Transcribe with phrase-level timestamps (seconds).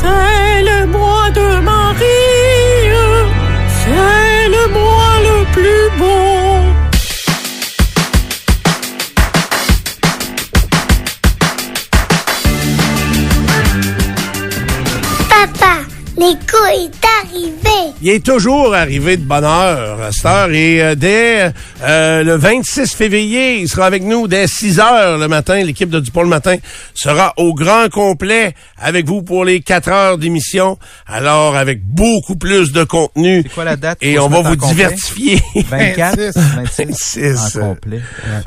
[0.00, 2.90] C'est le mois de Marie.
[3.80, 6.45] C'est le mois le plus beau.
[16.18, 16.90] Nico est
[17.22, 17.92] arrivé.
[18.00, 21.52] Il est toujours arrivé de bonne heure à cette heure et euh, dès
[21.82, 25.62] euh, le 26 février, il sera avec nous dès 6 heures le matin.
[25.62, 26.56] L'équipe de Dupont le matin
[26.94, 30.78] sera au grand complet avec vous pour les 4 heures d'émission.
[31.06, 33.42] Alors avec beaucoup plus de contenu.
[33.42, 33.98] C'est quoi la date?
[34.00, 35.42] Et on va vous diversifier.
[35.68, 36.16] 24?
[36.16, 36.76] 26.
[36.76, 37.56] 26.
[37.56, 38.00] En complet.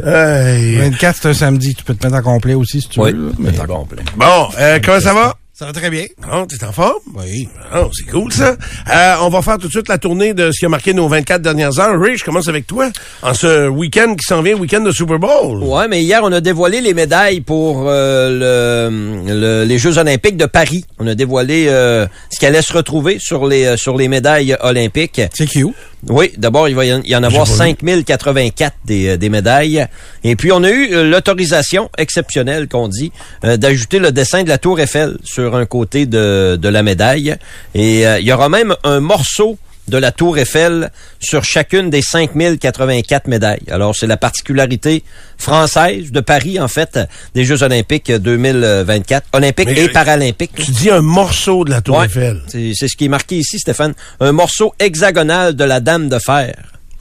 [0.04, 0.12] Ouais.
[0.12, 0.76] Hey.
[0.78, 1.76] 24, c'est un samedi.
[1.76, 3.12] Tu peux te mettre en complet aussi si tu Oui.
[3.14, 3.32] veux.
[3.38, 4.04] Mettre en complet.
[4.16, 5.36] Bon, euh, comment ça va?
[5.60, 6.06] Ça va très bien.
[6.26, 6.94] Bon, t'es en forme?
[7.16, 7.50] Oui.
[7.76, 8.56] Oh, c'est cool ça.
[8.90, 11.10] Euh, on va faire tout de suite la tournée de ce qui a marqué nos
[11.10, 12.00] 24 dernières heures.
[12.00, 12.90] Ray, je commence avec toi.
[13.24, 15.62] En ce week-end qui s'en vient, week-end de Super Bowl.
[15.62, 18.88] Ouais, mais hier, on a dévoilé les médailles pour euh,
[19.28, 20.86] le, le- les Jeux olympiques de Paris.
[20.98, 24.56] On a dévoilé euh, ce qui allait se retrouver sur les, euh, sur les médailles
[24.62, 25.20] olympiques.
[25.34, 25.76] C'est cute.
[26.08, 27.72] Oui, d'abord, il va y en, il y en avoir J'ai pas vu.
[27.72, 29.86] 5084 des, euh, des médailles.
[30.24, 33.12] Et puis, on a eu euh, l'autorisation exceptionnelle, qu'on dit,
[33.44, 37.36] euh, d'ajouter le dessin de la Tour Eiffel sur un côté de, de la médaille.
[37.76, 39.58] Et euh, il y aura même un morceau
[39.90, 43.64] de la Tour Eiffel sur chacune des 5084 médailles.
[43.70, 45.04] Alors, c'est la particularité
[45.38, 47.00] française de Paris, en fait,
[47.36, 50.54] des Jeux olympiques 2024, olympiques Mais, et paralympiques.
[50.56, 52.06] Tu dis un morceau de la Tour Ouais.
[52.06, 52.42] Eiffel.
[52.48, 53.94] C'est ce qui est marqué ici, Stéphane.
[54.20, 56.56] Un morceau hexagonal de la Dame de Fer.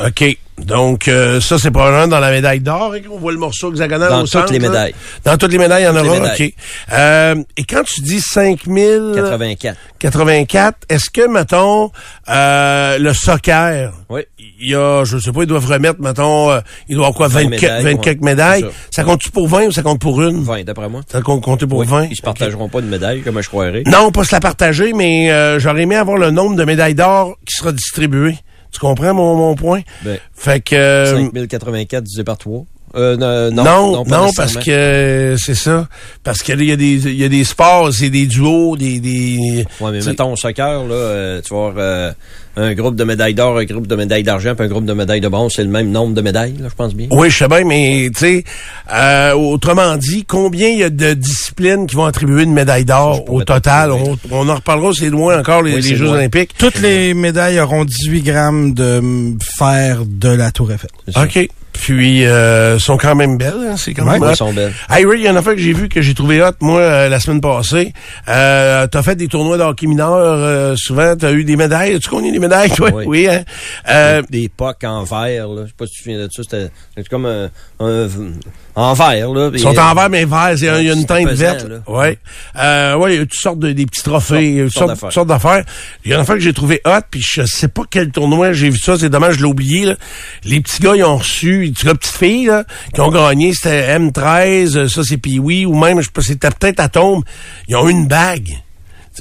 [0.05, 0.36] OK.
[0.64, 4.08] Donc, euh, ça, c'est probablement dans la médaille d'or hein, qu'on voit le morceau hexagonal
[4.11, 4.69] Dans au toutes centre, les là.
[4.69, 4.95] médailles.
[5.24, 6.33] Dans toutes les médailles, il y en Toutes les aura.
[6.35, 6.52] OK.
[6.92, 9.13] Euh, et quand tu dis 5000...
[9.14, 9.77] 84.
[9.98, 11.91] 84, est-ce que, mettons,
[12.29, 14.23] euh, le soccer, Oui.
[14.61, 17.29] il y a, je sais pas, ils doivent remettre, mettons, euh, ils doivent avoir quoi,
[17.29, 18.17] 20 24 médailles, 24 ouais.
[18.25, 18.67] médailles?
[18.90, 20.42] Ça, compte-tu pour 20 ou ça compte pour une?
[20.42, 21.01] 20, d'après moi.
[21.11, 22.05] Ça compte compter pour Oui, 20?
[22.11, 23.83] Ils se partageront pas de médailles, comme je croirais.
[23.86, 27.36] Non, pas se la partager, mais euh, j'aurais aimé avoir le nombre de médailles d'or
[27.46, 28.36] qui sera distribué.
[28.78, 29.80] Tu comprends mon, mon point?
[30.05, 30.77] Ben, Fait que...
[30.77, 32.64] euh, 5084 divisé par 3.
[32.97, 33.17] Euh,
[33.51, 35.89] non, non, non, non, pas parce que c'est ça.
[36.25, 39.65] Parce qu'il y a des, il y a des sports, c'est des duos, des, des.
[39.81, 42.13] Ouais, mais mettons au soccer, là, euh, tu vas avoir euh,
[42.57, 45.21] un groupe de médailles d'or, un groupe de médailles d'argent, puis un groupe de médailles
[45.21, 47.09] de bronze, c'est le même nombre de médailles, là, je pense bien.
[47.11, 48.45] Oui, je sais bien, mais tu sais,
[48.93, 53.23] euh, autrement dit, combien il y a de disciplines qui vont attribuer une médaille d'or
[53.31, 53.93] au total?
[53.93, 56.15] On, on en reparlera, c'est loin encore les, Oui, les c'est Jeux loin.
[56.15, 56.53] olympiques.
[56.59, 59.03] Toutes les médailles auront 18 grammes de
[59.59, 60.91] fer de la Tour Eiffel.
[61.17, 61.49] OK.
[61.80, 64.72] Puis, euh, sont quand même belles, hein, c'est quand Ouais, même Oui, sont belles.
[64.90, 66.80] Hey Ray, il y en a fait que j'ai vu que j'ai trouvé hot, moi,
[66.80, 67.92] euh, la semaine passée.
[68.28, 71.94] Euh, t'as fait des tournois de hockey mineur euh, souvent, t'as eu des médailles.
[71.94, 72.90] As-tu connu des médailles, toi?
[72.92, 73.28] Oui.
[73.28, 73.42] hein?
[73.89, 75.62] Euh, Des pocs en verre, là.
[75.62, 76.42] Je sais pas si tu te souviens de ça.
[76.42, 77.48] C'était c'était comme un,
[77.80, 78.08] un-
[78.80, 79.50] en verre, là.
[79.52, 80.52] Ils sont en vert, mais vert.
[80.56, 81.66] Il y a, une teinte verte.
[81.86, 82.18] Ouais.
[82.56, 85.12] Euh, ouais, il y a toutes sortes de des petits trophées, toutes sortes sortes, d'affaires.
[85.12, 85.64] sortes d'affaires.
[86.05, 88.70] Il y a fait que j'ai trouvé hot, puis je sais pas quel tournoi j'ai
[88.70, 88.96] vu ça.
[88.98, 89.84] C'est dommage, je l'ai oublié.
[89.84, 89.96] Là.
[90.44, 93.52] Les petits gars, ils ont reçu, les petites filles, là, qui ont gagné.
[93.52, 97.22] C'était M13, euh, ça c'est Pee-Wee, ou même, je sais pas, c'était peut-être Atome.
[97.68, 98.58] Ils ont eu une bague.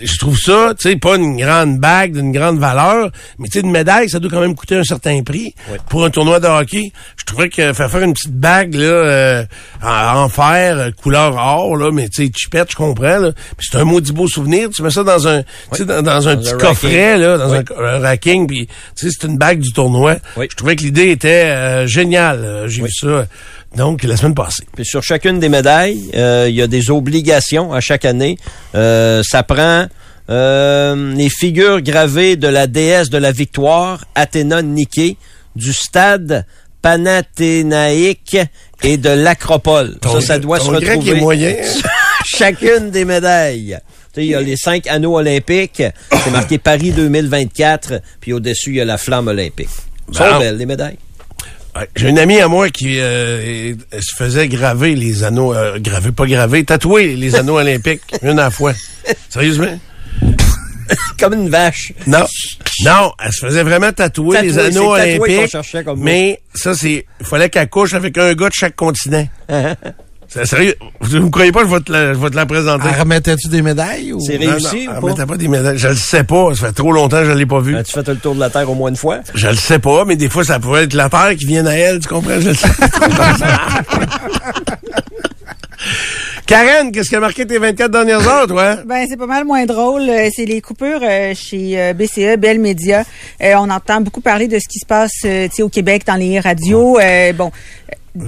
[0.01, 3.09] Je trouve ça, tu sais, pas une grande bague d'une grande valeur,
[3.39, 5.53] mais tu sais, une médaille, ça doit quand même coûter un certain prix
[5.89, 6.91] pour un tournoi de hockey.
[7.17, 9.43] Je trouvais que faire faire une petite bague là euh,
[9.83, 13.17] en, en fer, euh, couleur or, là, mais tu sais, chipette, je comprends.
[13.17, 13.31] Là.
[13.59, 14.69] C'est un maudit beau souvenir.
[14.69, 15.47] Tu mets ça dans un, tu
[15.79, 17.21] sais, dans, dans un Dans petit coffret, racking.
[17.25, 17.57] là, dans Oui.
[17.79, 20.15] un, un racking, puis tu sais, c'est une bague du tournoi.
[20.37, 20.47] Oui.
[20.49, 22.39] Je trouvais que l'idée était euh, géniale.
[22.43, 23.25] Euh, J'ai vu ça.
[23.77, 24.63] Donc, la semaine passée.
[24.75, 28.39] Puis sur chacune des médailles, euh, il y a des obligations à chaque année.
[28.73, 29.85] Euh, ça prend
[30.31, 35.17] euh, les figures gravées de la déesse de la victoire, Athéna Niké,
[35.55, 36.47] du stade
[36.81, 38.37] panathénaïque
[38.81, 39.97] et de l'acropole.
[40.03, 41.55] Ça, ça doit se ton grec retrouver est moyen.
[42.25, 43.77] chacune des médailles.
[44.13, 48.71] Tu sais, Il y a les cinq anneaux olympiques, c'est marqué Paris 2024, puis au-dessus,
[48.71, 49.69] il y a la flamme olympique.
[50.11, 50.39] Sont Bon.
[50.39, 50.97] belles, les médailles.
[51.95, 56.11] J'ai une amie à moi qui euh, elle se faisait graver les anneaux, euh, graver,
[56.11, 58.73] pas graver, tatouer les anneaux olympiques, une à la fois.
[59.29, 59.79] Sérieusement?
[61.19, 61.91] Comme une vache.
[62.05, 62.25] Non.
[62.85, 65.83] Non, elle se faisait vraiment tatouer, Tatouer, les anneaux olympiques.
[65.83, 69.27] comme mais ça, c'est, il fallait qu'elle couche avec un gars de chaque continent.
[70.29, 70.75] C'est sérieux?
[70.99, 72.85] Vous ne croyez pas que je vais te la, je vais te la présenter?
[72.93, 74.19] Elle remettais-tu des médailles ou?
[74.19, 75.25] C'est Non, réussi non, ou elle pas?
[75.25, 75.77] pas des médailles.
[75.77, 76.53] Je le sais pas.
[76.53, 77.75] Ça fait trop longtemps que je l'ai pas vu.
[77.77, 79.19] As-tu fait le tour de la Terre au moins une fois?
[79.33, 81.73] Je le sais pas, mais des fois, ça pourrait être la terre qui vient à
[81.73, 82.39] elle, tu comprends?
[82.41, 82.67] Je le sais.
[86.45, 88.77] Karen, qu'est-ce qui a marqué tes 24 dernières heures, toi?
[88.85, 90.03] Ben, c'est pas mal moins drôle.
[90.09, 93.03] Euh, C'est les coupures euh, chez euh, BCE, Bell Media.
[93.43, 96.15] Euh, on entend beaucoup parler de ce qui se passe tu sais, au Québec dans
[96.15, 96.97] les radios.
[96.99, 97.51] Euh, bon,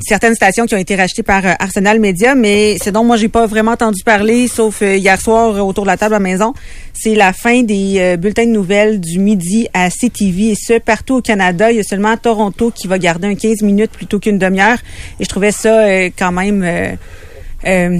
[0.02, 3.30] certaines stations qui ont été rachetées par euh, Arsenal Media, mais c'est dont moi j'ai
[3.30, 6.24] pas vraiment entendu parler, sauf euh, hier soir euh, autour de la table à la
[6.24, 6.54] maison.
[6.94, 11.22] C'est la fin des bulletins de nouvelles du midi à CTV et ce partout au
[11.22, 11.72] Canada.
[11.72, 14.80] Il y a seulement Toronto qui va garder un 15 minutes plutôt qu'une demi-heure.
[15.20, 15.86] Et je trouvais ça
[16.18, 16.96] quand même.
[17.66, 18.00] euh,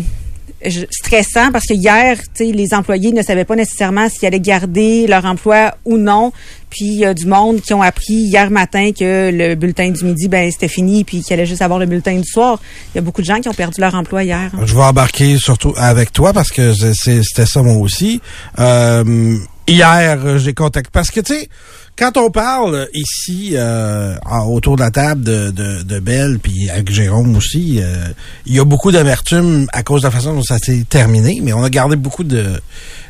[0.92, 5.76] stressant parce que hier, les employés ne savaient pas nécessairement s'ils allaient garder leur emploi
[5.86, 6.32] ou non.
[6.70, 10.04] Puis il y a du monde qui ont appris hier matin que le bulletin du
[10.06, 12.60] midi, ben c'était fini, puis qu'il allait juste avoir le bulletin du soir.
[12.94, 14.52] Il y a beaucoup de gens qui ont perdu leur emploi hier.
[14.54, 14.66] hein.
[14.66, 18.22] Je vais embarquer surtout avec toi parce que c'était ça moi aussi.
[18.60, 19.36] Euh,
[19.68, 21.50] hier, euh, j'ai contacté parce que tu sais,
[22.00, 24.16] quand on parle ici euh,
[24.48, 28.06] autour de la table de, de, de Belle puis avec Jérôme aussi, euh,
[28.46, 31.52] il y a beaucoup d'amertume à cause de la façon dont ça s'est terminé, mais
[31.54, 32.46] on a gardé beaucoup de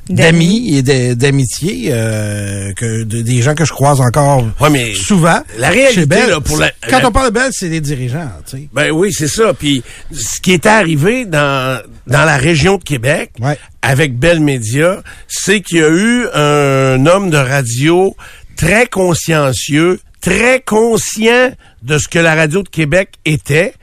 [0.09, 5.39] d'amis et d'amitié euh, que de- des gens que je croise encore Ouais, mais souvent.
[5.59, 6.29] la réalité, chez Bell.
[6.31, 8.69] là, pour la- quand la- on parle de Belle, c'est les dirigeants, tu sais.
[8.73, 9.53] Ben oui, c'est ça.
[9.53, 13.55] Puis ce qui est arrivé dans dans la région de Québec Ouais.
[13.83, 18.15] avec Bell Media, c'est qu'il y a eu un homme de radio
[18.59, 23.73] très consciencieux, très conscient de ce que la radio de Québec était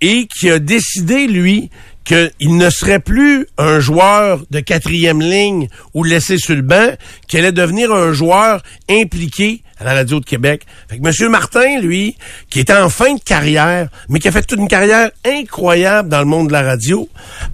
[0.00, 1.68] et qui a décidé lui
[2.04, 6.94] qu'il ne serait plus un joueur de quatrième ligne ou laissé sur le banc,
[7.28, 10.66] qu'il allait devenir un joueur impliqué à la radio de Québec.
[10.88, 11.30] Fait que M.
[11.30, 12.16] Martin, lui,
[12.50, 16.20] qui était en fin de carrière, mais qui a fait toute une carrière incroyable dans
[16.20, 17.08] le monde de la radio,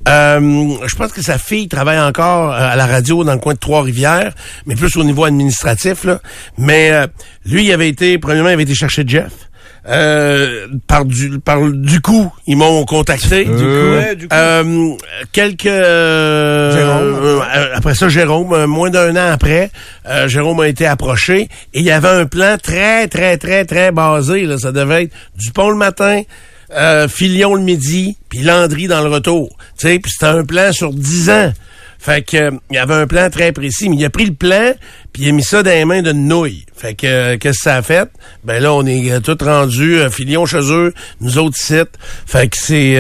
[0.08, 3.54] euh, je pense que sa fille travaille encore euh, à la radio dans le coin
[3.54, 4.34] de Trois-Rivières,
[4.66, 6.06] mais plus au niveau administratif.
[6.58, 7.06] Mais euh,
[7.46, 9.32] lui, il avait été, premièrement, il avait été chercher Jeff.
[9.88, 14.34] Euh, par du par du coup ils m'ont contacté du coup, Ouais, du coup.
[14.36, 14.90] Euh,
[15.32, 17.42] quelques euh, Jérôme.
[17.74, 19.70] après ça Jérôme moins d'un an après
[20.26, 24.44] Jérôme a été approché et il y avait un plan très très très très basé
[24.44, 26.22] là ça devait être Dupont le matin
[26.76, 29.48] euh, Filion le midi puis Landry dans le retour
[29.78, 31.52] tu sais puis c'était un plan sur 10 ans
[32.00, 34.72] fait que euh, il avait un plan très précis, mais il a pris le plan
[35.12, 36.64] puis il a mis ça dans les mains d'une nouille.
[36.74, 38.08] Fait que euh, qu'est-ce que ça a fait?
[38.42, 41.98] Ben là on est euh, tout rendu filion chez eux, nous autres sites.
[42.26, 42.96] Fait que c'est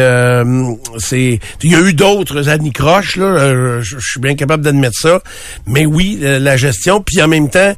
[0.98, 5.22] c'est il y a eu d'autres anicroches là, je suis bien capable d'admettre ça,
[5.66, 7.74] mais oui, la gestion puis en même temps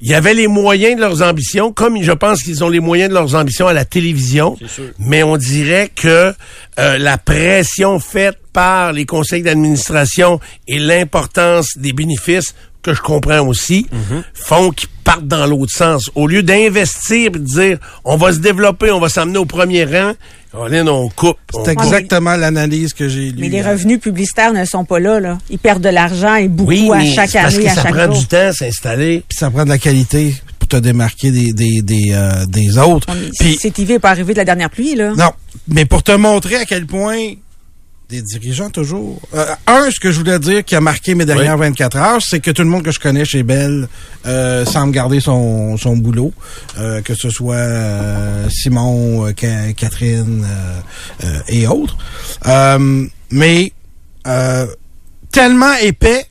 [0.00, 3.08] il y avait les moyens de leurs ambitions, comme je pense qu'ils ont les moyens
[3.08, 4.56] de leurs ambitions à la télévision.
[4.98, 6.34] Mais on dirait que
[6.78, 12.54] euh, la pression faite par les conseils d'administration et l'importance des bénéfices,
[12.86, 13.86] que je comprends aussi,
[14.34, 16.10] font qu'ils partent dans l'autre sens.
[16.14, 19.84] Au lieu d'investir et de dire on va se développer, on va s'amener au premier
[19.84, 20.12] rang,
[20.54, 21.36] on coupe.
[21.54, 21.84] on C'est coupe.
[21.84, 23.36] exactement l'analyse que j'ai lue.
[23.38, 25.20] Mais les revenus publicitaires ne sont pas là.
[25.20, 25.38] là.
[25.50, 27.82] Ils perdent de l'argent et beaucoup Oui, à chaque c'est parce année, que à ça
[27.82, 28.18] chaque prend jour.
[28.18, 29.22] du temps à s'installer.
[29.28, 33.08] Puis ça prend de la qualité pour te démarquer des, des, des, euh, des autres.
[33.38, 35.12] Puis, CTV n'est pas arrivé de la dernière pluie, là.
[35.16, 35.30] non,
[35.68, 37.18] mais pour te montrer à quel point
[38.08, 39.20] des dirigeants toujours.
[39.34, 42.38] Euh, un, ce que je voulais dire qui a marqué mes dernières 24 heures, c'est
[42.40, 43.88] que tout le monde que je connais chez Bell
[44.26, 46.32] euh, semble garder son, son boulot,
[46.78, 50.80] euh, que ce soit euh, Simon, euh, Ca- Catherine euh,
[51.24, 51.96] euh, et autres.
[52.46, 53.72] Euh, mais
[54.28, 54.66] euh,
[55.32, 56.26] tellement épais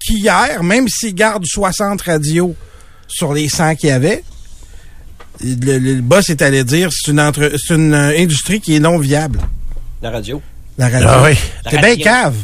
[0.00, 2.56] qu'hier, même s'ils gardent 60 radios
[3.06, 4.24] sur les 100 qu'il y avait,
[5.40, 8.98] le, le boss est allé dire c'est une, entre, c'est une industrie qui est non
[8.98, 9.40] viable.
[10.02, 10.42] La radio.
[10.80, 11.08] La radio.
[11.10, 11.36] Ah oui.
[11.68, 12.36] T'es bien cave.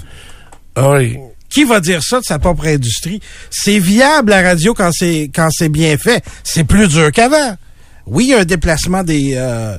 [0.75, 1.19] Ah oui.
[1.49, 3.19] Qui va dire ça de sa propre industrie?
[3.51, 6.23] C'est viable la radio quand c'est quand c'est bien fait.
[6.45, 7.57] C'est plus dur qu'avant.
[8.05, 9.77] Oui, il y a un déplacement des euh,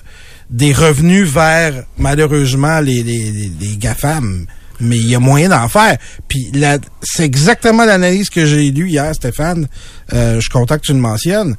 [0.50, 4.48] des revenus vers malheureusement les les, les, les GAFAM,
[4.80, 5.98] mais il y a moyen d'en faire.
[6.28, 9.68] Puis la- c'est exactement l'analyse que j'ai lue hier, Stéphane.
[10.14, 11.56] Euh, je suis content que tu le mentionnes.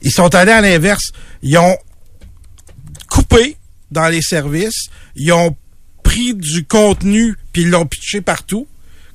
[0.00, 1.10] Ils sont allés à l'inverse.
[1.42, 1.76] Ils ont
[3.10, 3.58] coupé
[3.90, 4.86] dans les services.
[5.14, 5.54] Ils ont
[6.08, 8.66] pris du contenu puis ils l'ont pitché partout,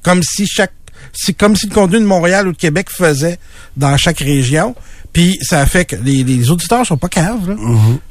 [0.04, 0.74] comme si chaque
[1.12, 3.38] c'est comme si le contenu de Montréal ou de Québec faisait
[3.76, 4.76] dans chaque région.
[5.12, 7.50] Puis ça a fait que les, les auditeurs sont pas caves.
[7.50, 7.56] Là.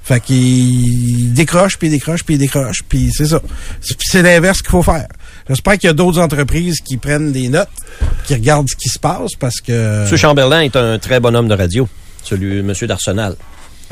[0.05, 3.41] Fait qu'ils décrochent, puis ils décrochent, puis ils décrochent, puis c'est ça.
[3.81, 5.09] C'est l'inverse qu'il faut faire.
[5.49, 7.71] J'espère qu'il y a d'autres entreprises qui prennent des notes,
[8.27, 10.09] qui regardent ce qui se passe, parce que...
[10.09, 10.17] M.
[10.17, 11.89] Chamberlain est un très bon homme de radio.
[12.23, 13.37] Celui, Monsieur d'Arsenal.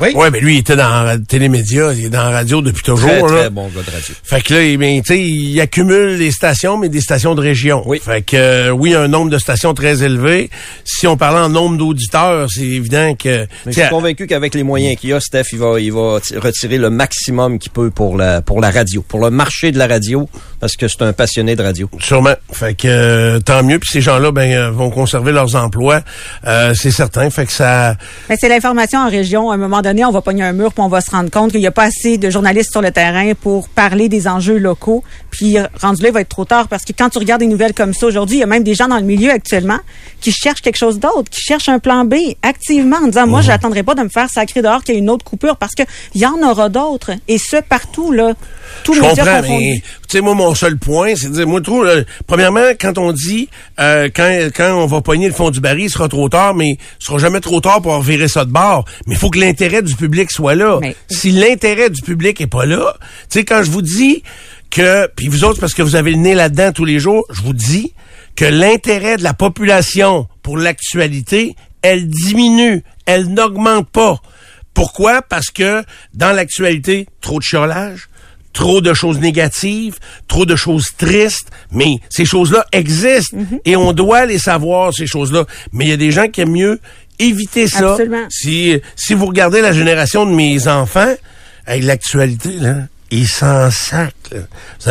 [0.01, 0.13] Oui.
[0.15, 3.07] Ouais, mais lui, il était dans la télémédia, il est dans la radio depuis toujours.
[3.09, 3.27] Très, là.
[3.27, 4.15] très bon gars de radio.
[4.23, 7.41] Fait que là, il- ben, tu sais, il accumule des stations, mais des stations de
[7.41, 7.83] région.
[7.85, 8.01] Oui.
[8.03, 10.49] Fait que euh, oui, un nombre de stations très élevé.
[10.83, 13.45] Si on parlait en nombre d'auditeurs, c'est évident que.
[13.65, 16.77] Mais je suis convaincu qu'avec les moyens qu'il a, Steph, il va, il va retirer
[16.77, 20.27] le maximum qu'il peut pour la, pour la radio, pour le marché de la radio,
[20.59, 21.89] parce que c'est un passionné de radio.
[21.99, 22.33] Sûrement.
[22.51, 23.77] Fait que euh, tant mieux.
[23.79, 26.01] Puis ces gens-là, ben, euh, vont conserver leurs emplois.
[26.47, 27.29] Euh, c'est certain.
[27.29, 27.95] Fait que ça.
[28.29, 29.51] Mais c'est l'information en région.
[29.51, 31.51] À un moment donné, on va pogner un mur puis on va se rendre compte
[31.51, 35.03] qu'il n'y a pas assez de journalistes sur le terrain pour parler des enjeux locaux.
[35.29, 37.73] Puis rendu là, il va être trop tard parce que quand tu regardes des nouvelles
[37.73, 39.79] comme ça aujourd'hui, il y a même des gens dans le milieu actuellement
[40.19, 43.83] qui cherchent quelque chose d'autre, qui cherchent un plan B activement en disant moi, j'attendrai
[43.83, 45.83] pas de me faire sacrer dehors qu'il y ait une autre coupure parce que
[46.15, 48.33] il y en aura d'autres et ce partout là,
[48.83, 49.81] tous Je comprends, mais
[50.11, 52.97] tu sais, moi, mon seul point, c'est de dire, moi, je trouve, là, premièrement, quand
[52.97, 56.27] on dit, euh, quand, quand on va pogner le fond du baril, il sera trop
[56.29, 58.85] tard, mais il sera jamais trop tard pour virer ça de bord.
[59.07, 60.79] Mais il faut que l'intérêt du public soit là.
[60.81, 62.95] Mais- Si l'intérêt du public est pas là,
[63.29, 64.23] tu sais, quand je vous dis
[64.69, 67.41] que, puis vous autres, parce que vous avez le nez là-dedans tous les jours, je
[67.41, 67.93] vous dis
[68.35, 74.21] que l'intérêt de la population pour l'actualité, elle diminue, elle n'augmente pas.
[74.73, 75.21] Pourquoi?
[75.21, 75.83] Parce que
[76.13, 78.07] dans l'actualité, trop de chiolage,
[78.53, 79.95] trop de choses négatives,
[80.27, 85.45] trop de choses tristes, mais ces choses-là existent et on doit les savoir, ces choses-là.
[85.73, 86.79] Mais il y a des gens qui aiment mieux
[87.21, 87.91] éviter ça.
[87.91, 88.25] Absolument.
[88.29, 91.13] Si, si vous regardez la génération de mes enfants,
[91.65, 92.75] avec l'actualité, là,
[93.11, 93.69] ils s'en.
[93.71, 94.09] Ça,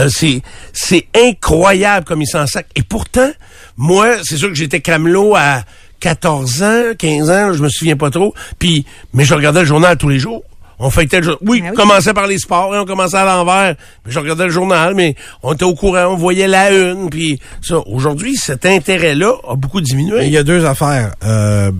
[0.09, 2.65] C'est, c'est incroyable comme ils s'en sacent.
[2.77, 3.31] Et pourtant,
[3.77, 5.63] moi, c'est sûr que j'étais camelot à
[6.01, 8.35] 14 ans, 15 ans, je me souviens pas trop.
[8.59, 10.43] Puis, mais je regardais le journal tous les jours.
[10.83, 11.71] On fêtait le jour- Oui, Ah oui.
[11.73, 13.75] on commençait par les sports et on commençait à l'envers.
[14.07, 17.11] Mais je regardais le journal, mais on était au courant, on voyait la une.
[17.11, 20.25] Puis ça, aujourd'hui, cet intérêt-là a beaucoup diminué.
[20.25, 21.13] Il y a deux affaires.
[21.23, 21.71] Euh,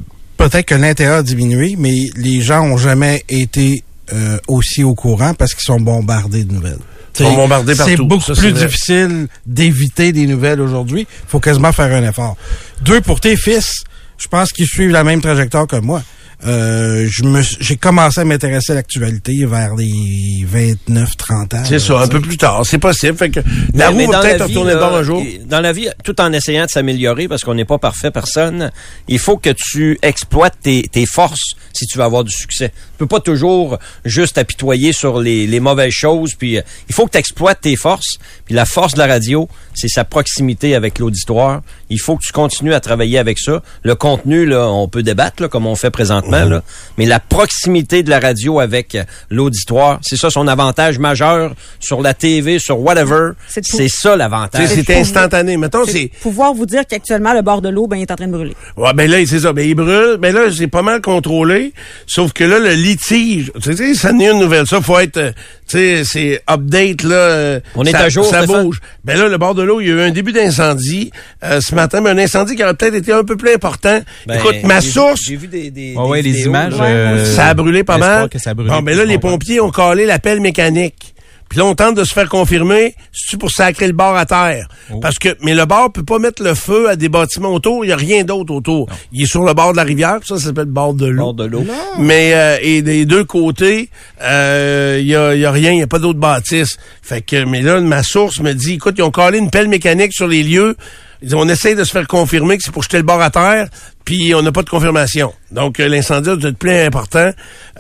[0.49, 5.35] Peut-être que l'intérêt a diminué, mais les gens ont jamais été euh, aussi au courant
[5.35, 6.79] parce qu'ils sont bombardés de nouvelles.
[7.19, 8.07] Ils sont bombardés C'est partout.
[8.07, 8.67] beaucoup Ça, c'est plus vrai.
[8.67, 11.07] difficile d'éviter des nouvelles aujourd'hui.
[11.29, 12.37] faut quasiment faire un effort.
[12.83, 13.83] Deux, pour tes fils,
[14.19, 16.03] je pense qu'ils suivent la même trajectoire que moi.
[16.47, 21.63] Euh, je me, suis- j'ai commencé à m'intéresser à l'actualité vers les 29-30 ans.
[21.67, 22.65] C'est ça, un peu plus tard.
[22.65, 23.17] C'est possible.
[23.19, 23.41] Fait que
[23.75, 25.23] la Mais- roue va peut-être retourner bord un jour.
[25.47, 28.71] Dans la vie, tout en essayant de s'améliorer, parce qu'on n'est pas parfait personne,
[29.09, 32.73] il faut que tu exploites tes, tes forces si tu veux avoir du succès.
[33.01, 36.35] Tu peux pas toujours juste apitoyer sur les, les mauvaises choses.
[36.35, 38.19] Puis euh, il faut que tu exploites tes forces.
[38.45, 41.63] Puis la force de la radio, c'est sa proximité avec l'auditoire.
[41.89, 43.63] Il faut que tu continues à travailler avec ça.
[43.85, 46.63] Le contenu, là, on peut débattre, là, comme on fait présentement, là.
[46.99, 52.03] mais la proximité de la radio avec euh, l'auditoire, c'est ça son avantage majeur sur
[52.03, 53.31] la TV, sur whatever.
[53.49, 54.69] C'est ça l'avantage.
[54.69, 55.57] C'est instantané.
[55.57, 56.11] Mettons, c'est...
[56.21, 58.57] pouvoir vous dire qu'actuellement le bord de l'eau ben il est en train de brûler.
[58.77, 59.55] Ouais, ben là, c'est ça.
[59.55, 60.19] Ben, il brûle.
[60.19, 61.73] Ben là, c'est pas mal contrôlé.
[62.07, 64.67] Sauf que là, le litige, tu sais, ça n'est une nouvelle.
[64.67, 65.33] Ça, faut être, euh,
[65.69, 67.15] tu sais, c'est update, là.
[67.15, 68.65] euh, On est à jour, Ça Stéphane?
[68.65, 68.81] bouge.
[69.05, 71.11] Ben là, le bord de l'eau, il y a eu un début d'incendie
[71.45, 74.01] euh, ce matin, mais un incendie qui aurait peut-être été un peu plus important.
[74.27, 76.75] Ben, Écoute, ma source, J'ai vu des, des, ouais, des les vidéos, images.
[76.81, 78.29] euh, ça a brûlé pas mal.
[78.29, 81.15] que ça a brûlé bon, ben là, les pompiers ont collé la pelle mécanique.
[81.51, 84.69] Puis là, on tente de se faire confirmer, c'est pour sacrer le bord à terre?
[84.89, 85.01] Oh.
[85.01, 87.85] Parce que, mais le bord peut pas mettre le feu à des bâtiments autour.
[87.85, 88.89] Il y a rien d'autre autour.
[89.11, 90.21] Il est sur le bord de la rivière.
[90.25, 91.25] Ça, ça s'appelle le bord de l'eau.
[91.25, 91.65] Bord de l'eau.
[91.99, 93.91] Mais euh, et des deux côtés,
[94.23, 96.79] euh, il y, a, y a rien, il y a pas d'autres bâtisses.
[97.03, 100.13] Fait que, mais là, ma source me dit, écoute, ils ont collé une pelle mécanique
[100.13, 100.77] sur les lieux.
[101.23, 103.69] Ils on essaye de se faire confirmer que c'est pour jeter le bord à terre,
[104.05, 105.33] puis on n'a pas de confirmation.
[105.53, 107.31] Donc euh, l'incendie doit être plus important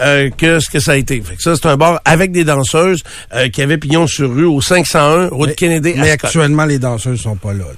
[0.00, 1.20] euh, que ce que ça a été.
[1.22, 3.02] Fait que ça, c'est un bar avec des danseuses
[3.34, 5.94] euh, qui avaient pignon sur rue au 501 route Mais- Kennedy.
[5.96, 7.64] Mais actuellement, les danseuses sont pas là.
[7.64, 7.74] là.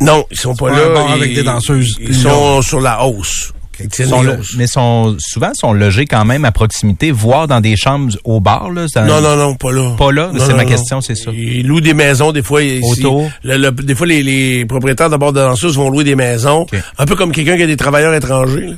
[0.00, 0.86] Non, ils sont pas pas là.
[0.86, 3.52] un bar Ils- avec des danseuses Ils sont sur la hausse.
[3.80, 7.76] Ils sont lo- mais sont souvent sont logés quand même à proximité, voire dans des
[7.76, 8.70] chambres au bar.
[8.70, 9.94] Là, dans- Non, non, non, pas là.
[9.96, 10.30] Pas là?
[10.32, 10.68] Non, C'est non, ma non.
[10.68, 11.30] question, c'est ça.
[11.32, 12.62] Ils louent des maisons, des fois.
[12.62, 12.82] ici.
[13.04, 13.30] Autour?
[13.44, 16.66] Le- le- des fois, les, les propriétaires d'abord de danseuses vont louer des maisons.
[16.98, 18.66] Un peu comme quelqu'un qui a des travailleurs étrangers.
[18.66, 18.74] là.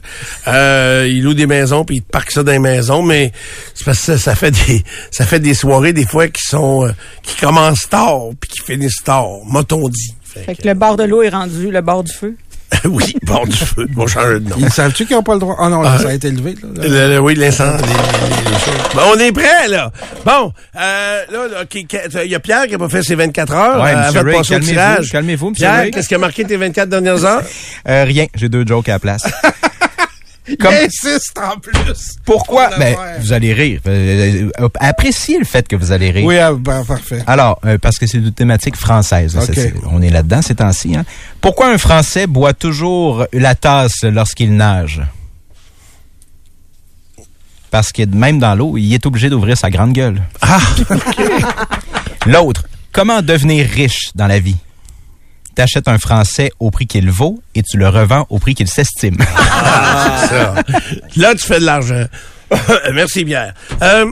[0.49, 3.33] Euh, ils louent des maisons, puis ils te parquent ça dans les maisons, mais
[3.75, 6.87] c'est parce que ça, ça fait des ça fait des soirées, des fois, qui sont
[6.87, 6.91] euh,
[7.23, 10.15] qui commencent tard, puis qui finissent tard, m'a-t-on dit.
[10.25, 12.37] Fait Fait que le bord de l'eau est rendu le bord du feu.
[12.85, 13.87] oui, bord du feu.
[13.95, 14.57] Vont changer de nom.
[14.59, 15.57] Ils savent-tu qu'ils n'ont pas le droit?
[15.59, 16.55] Ah non, là, ça a été élevé.
[16.77, 17.83] Là, Le- le- oui, l'incendie.
[17.83, 18.95] les- les choses.
[18.95, 19.91] Bon, on est prêt, là.
[20.25, 23.83] Bon, euh, là, là, il y a Pierre qui a pas fait ses 24 heures.
[23.83, 25.11] Ouais, euh, avant de passer au calmez-vous, tirage.
[25.13, 25.91] calmez-vous, monsieur Pierre, Ray.
[25.91, 27.43] qu'est-ce qui a marqué tes 24 dernières heures?
[27.89, 29.23] Euh, rien, j'ai deux jokes à la place.
[30.59, 32.17] Comme- Il insiste en plus.
[32.25, 32.69] Pourquoi?
[32.69, 33.81] Pour Ben, vous allez rire.
[33.87, 34.49] Euh,
[34.81, 36.25] appréciez le fait que vous allez rire.
[36.25, 37.23] Oui, ah, ben, parfait.
[37.27, 39.39] Alors, euh, parce que c'est une thématique française.
[39.91, 40.97] on est là-dedans ces temps-ci.
[40.97, 41.05] Hein.
[41.41, 45.03] Pourquoi un Français boit toujours la tasse lorsqu'il nage?
[47.71, 50.23] Parce que même dans l'eau, il est obligé d'ouvrir sa grande gueule.
[50.41, 50.59] Ah,
[52.27, 54.57] L'autre, comment devenir riche dans la vie?
[55.61, 59.19] T'achètes un Français au prix qu'il vaut et tu le revends au prix qu'il s'estime.
[59.19, 60.55] c'est ça.
[61.17, 62.07] Là, tu fais de l'argent.
[62.95, 63.53] Merci, Pierre.
[63.83, 64.07] Euh,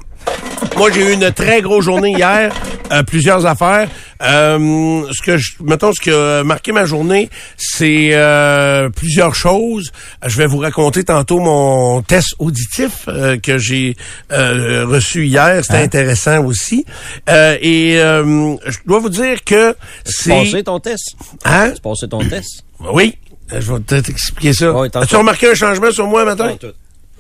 [0.77, 2.53] moi, j'ai eu une très grosse journée hier.
[2.93, 3.89] euh, plusieurs affaires.
[4.23, 9.93] Euh, ce que je, mettons, ce qui a marqué ma journée, c'est euh, plusieurs choses.
[10.27, 13.97] Je vais vous raconter tantôt mon test auditif euh, que j'ai
[14.33, 15.63] euh, reçu hier.
[15.63, 15.83] C'était Hein?
[15.85, 16.85] intéressant aussi.
[17.29, 21.15] Euh, et euh, je dois vous dire que C'est passé ton test?
[21.45, 21.71] Hein?
[21.75, 22.65] C'est passé ton test?
[22.93, 23.17] Oui.
[23.53, 24.67] Euh, Je vais peut-être t'expliquer ça.
[24.73, 24.99] Tantôt.
[24.99, 26.57] As-tu remarqué un changement sur moi matin?
[26.61, 26.67] Tout.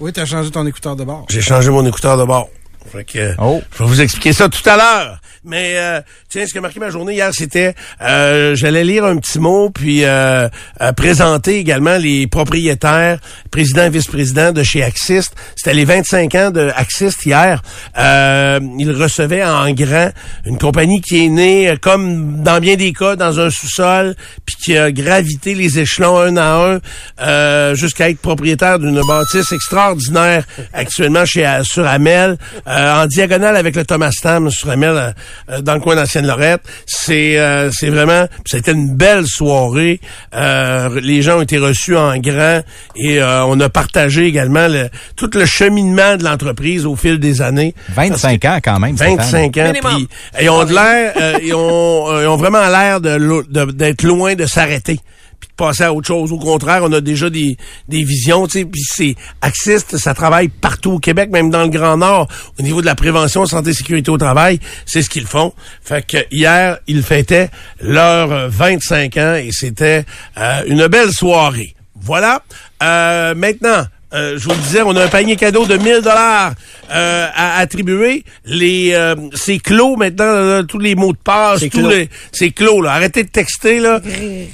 [0.00, 1.26] Oui, t'as changé ton écouteur de bord.
[1.28, 2.48] J'ai changé mon écouteur de bord.
[2.92, 3.60] Fait que, Oh.
[3.76, 5.20] je vais vous expliquer ça tout à l'heure.
[5.45, 9.16] Mais euh, tiens, ce qui a marqué ma journée hier, c'était euh, j'allais lire un
[9.16, 10.49] petit mot puis euh,
[10.80, 13.18] euh, présenter également les propriétaires,
[13.50, 15.35] président et vice-président de chez Axist.
[15.57, 17.62] C'était les 25 ans de Axist hier.
[17.97, 20.11] Euh, ils recevaient en grand
[20.45, 24.14] une compagnie qui est née, euh, comme dans bien des cas, dans un sous-sol,
[24.45, 26.80] puis qui a gravité les échelons un à
[27.18, 33.85] un jusqu'à être propriétaire d'une bâtisse extraordinaire actuellement chez sur Amel, en diagonale avec le
[33.85, 35.14] Thomas Tam sur Amel,
[35.50, 36.62] euh, dans le coin d'ancienne Lorette.
[36.87, 40.00] C'est euh, c'est vraiment, c'était une belle soirée.
[40.35, 42.61] Euh, les gens ont été reçus en grand
[42.97, 47.42] et euh, on a partagé également le, tout le cheminement de l'entreprise au fil des
[47.42, 47.75] années.
[47.94, 48.97] 25 ans quand même.
[48.97, 49.16] Stéphane.
[49.18, 49.73] 25 ans.
[49.97, 50.08] Puis,
[50.42, 54.35] ils ont de l'air, euh, ils, ont, euh, ils ont vraiment l'air de- d'être loin
[54.35, 54.99] de s'arrêter
[55.40, 56.33] puis de passer à autre chose.
[56.33, 57.57] Au contraire, on a déjà des,
[57.88, 61.68] des visions, tu sais, puis c'est Axiste, ça travaille partout au Québec, même dans le
[61.68, 62.28] Grand Nord,
[62.59, 65.52] au niveau de la prévention, santé, sécurité au travail, c'est ce qu'ils font.
[65.83, 70.04] Fait que hier, ils fêtaient leurs 25 ans et c'était
[70.37, 71.75] euh, une belle soirée.
[72.00, 72.42] Voilà.
[72.83, 76.52] Euh, maintenant, euh, je vous le disais, on a un panier cadeau de 1000 dollars
[76.90, 78.24] euh, à attribuer.
[78.44, 81.90] Les, euh, c'est clos maintenant, là, tous les mots de passe, C'est tous clos.
[81.90, 82.92] les, c'est clos là.
[82.92, 84.00] Arrêtez de texter là,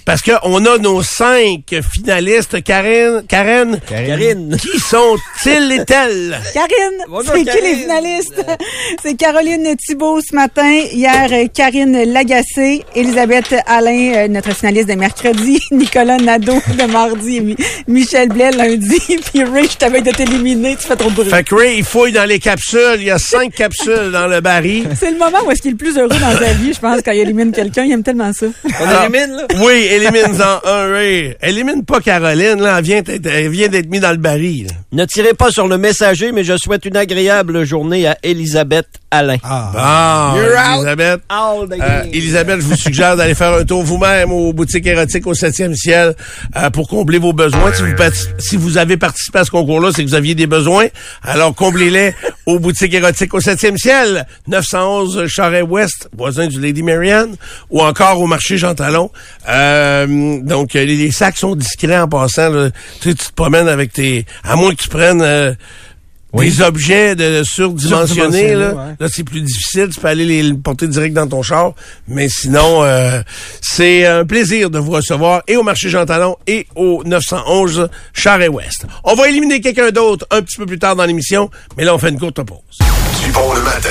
[0.04, 2.62] parce que on a nos cinq finalistes.
[2.64, 4.56] Karen, Karen, Karine.
[4.61, 7.62] qui sont-ils et elles Karine, Bonjour, c'est qui Karine.
[7.64, 8.44] les finalistes?
[9.02, 10.81] c'est Caroline Thibault ce matin.
[10.92, 17.55] Hier, Karine Lagacé, Elisabeth Alain, euh, notre finaliste de mercredi, Nicolas Nadeau de mardi,
[17.87, 18.98] Michel Blais lundi.
[19.33, 21.28] Puis Ray, je t'avais de t'éliminer, tu fais trop de bruit.
[21.30, 22.96] Fait que Ray, il fouille dans les capsules.
[22.98, 24.88] Il y a cinq capsules dans le baril.
[24.98, 27.00] C'est le moment où est-ce qu'il est le plus heureux dans sa vie, je pense,
[27.04, 27.85] quand il élimine quelqu'un.
[27.85, 28.46] Il aime tellement ça.
[28.64, 29.46] On élimine, là?
[29.61, 31.37] Oui, élimine-en un, Ray.
[31.42, 32.76] Élimine pas Caroline, là.
[32.78, 34.66] Elle vient d'être, elle vient d'être mise dans le baril.
[34.66, 34.72] là.
[34.92, 39.37] Ne tirez pas sur le messager, mais je souhaite une agréable journée à Elisabeth Alain.
[39.44, 40.33] Ah.
[40.35, 40.76] Bon, You're out.
[40.83, 41.20] Elisabeth.
[41.28, 42.11] All the Euh, game.
[42.12, 46.14] Elisabeth, je vous suggère d'aller faire un tour vous-même aux boutiques érotiques au 7e ciel
[46.57, 47.72] euh, pour combler vos besoins.
[47.72, 47.92] Si vous,
[48.38, 50.87] si vous avez participé à ce concours-là, c'est que vous aviez des besoins.
[51.23, 52.14] Alors, comblez-les
[52.47, 57.37] aux boutiques érotiques au 7e ciel, 911 Charret-Ouest, voisin du Lady Marianne,
[57.70, 59.11] ou encore au marché Jean Talon.
[59.49, 62.51] Euh, donc, les, les sacs sont discrets en passant.
[62.51, 62.70] là.
[63.01, 64.27] Tu sais, tu te promènes avec tes...
[64.42, 65.23] À moins que tu prennes...
[65.23, 65.53] euh,
[66.35, 68.97] Des objets de surdimensionnés, Surdimensionnés, là, ouais.
[68.99, 69.88] là c'est plus difficile.
[69.92, 71.73] Tu peux aller les porter direct dans ton char.
[72.09, 73.23] Mais sinon, euh,
[73.61, 78.87] c'est un plaisir de vous recevoir et au marché Jean Talon et au 911 Charret-Ouest.
[79.05, 81.99] On va éliminer quelqu'un d'autre un petit peu plus tard dans l'émission, mais là, on
[81.99, 82.79] fait une courte pause.
[83.25, 83.88] Du bon le matin.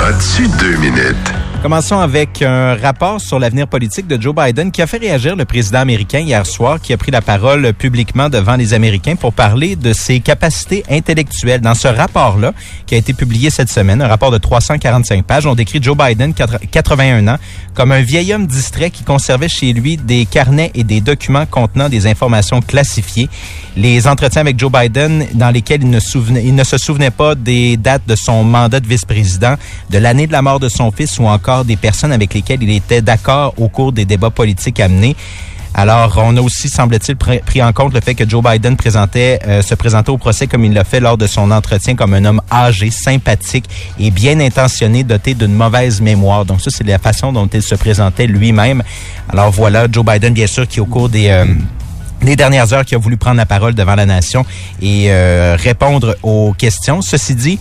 [0.00, 1.49] As-tu deux minutes?
[1.62, 5.44] Commençons avec un rapport sur l'avenir politique de Joe Biden qui a fait réagir le
[5.44, 9.76] président américain hier soir, qui a pris la parole publiquement devant les Américains pour parler
[9.76, 11.60] de ses capacités intellectuelles.
[11.60, 12.54] Dans ce rapport-là,
[12.86, 16.32] qui a été publié cette semaine, un rapport de 345 pages, on décrit Joe Biden,
[16.32, 17.36] 81 ans,
[17.74, 21.90] comme un vieil homme distrait qui conservait chez lui des carnets et des documents contenant
[21.90, 23.28] des informations classifiées.
[23.76, 28.16] Les entretiens avec Joe Biden, dans lesquels il ne, se souvenait pas des dates de
[28.16, 29.56] son mandat de vice-président,
[29.90, 32.70] de l'année de la mort de son fils ou encore des personnes avec lesquelles il
[32.70, 35.16] était d'accord au cours des débats politiques amenés.
[35.72, 39.38] Alors, on a aussi, semble-t-il, pr- pris en compte le fait que Joe Biden présentait,
[39.46, 42.24] euh, se présentait au procès comme il l'a fait lors de son entretien comme un
[42.24, 43.66] homme âgé, sympathique
[43.98, 46.44] et bien intentionné, doté d'une mauvaise mémoire.
[46.44, 48.82] Donc ça, c'est la façon dont il se présentait lui-même.
[49.28, 51.28] Alors voilà, Joe Biden, bien sûr, qui au cours des...
[51.28, 51.44] euh,
[52.22, 54.44] les dernières heures qui a voulu prendre la parole devant la nation
[54.82, 57.00] et euh, répondre aux questions.
[57.00, 57.58] Ceci dit,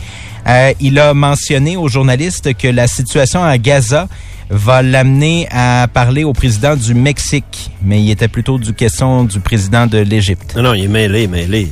[0.47, 4.07] euh, il a mentionné aux journalistes que la situation à Gaza
[4.49, 9.39] va l'amener à parler au président du Mexique, mais il était plutôt du question du
[9.39, 10.55] président de l'Égypte.
[10.55, 11.67] Non, non, il est mêlé, mêlé.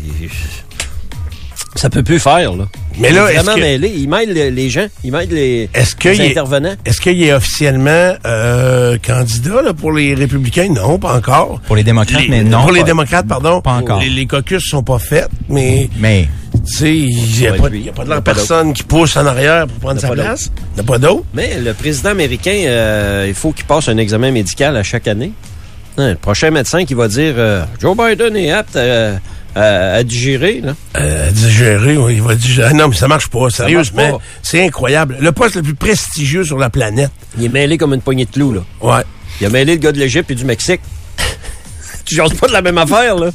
[1.77, 2.65] Ça peut plus faire, là.
[2.99, 3.93] Mais là, il est est-ce vraiment que- mêlé.
[3.95, 4.87] Il mêle les, les gens.
[5.03, 6.73] Il mêle les, Est-ce les qu'il est, intervenants.
[6.83, 10.69] est-ce qu'il est officiellement euh, candidat là, pour les républicains?
[10.73, 11.61] Non, pas encore.
[11.67, 12.63] Pour les démocrates, Les- mais non.
[12.63, 13.61] Pour les démocrates, pardon.
[13.61, 13.99] Pas encore.
[14.01, 16.27] Les, les caucus sont pas faits, mais Mais
[16.65, 17.79] Tu sais, il n'y a, pas- lui.
[17.81, 20.01] il y a pas de la pas personne qui pousse en arrière pour prendre Il
[20.01, 20.51] y a sa pas place.
[20.71, 21.23] Il n'y a pas d'autre.
[21.35, 25.31] Mais le président américain, euh, il faut qu'il passe un examen médical à chaque année.
[25.99, 29.19] Hein, le prochain médecin qui va dire euh, Joe Biden est apte à,
[29.55, 30.61] à- à digérer.
[30.61, 30.75] Là.
[30.97, 32.69] Euh, digérer, oui, il va digérer.
[32.71, 34.19] Ah Non, mais ça marche pas, sérieusement.
[34.43, 35.17] C'est incroyable.
[35.19, 37.11] Le poste le plus prestigieux sur la planète.
[37.37, 38.53] Il est mêlé comme une poignée de clous.
[38.53, 38.61] Là.
[38.81, 39.03] Ouais.
[39.41, 40.81] Il a mêlé le gars de l'Égypte et du Mexique.
[42.05, 43.29] tu jases pas de la même affaire, là.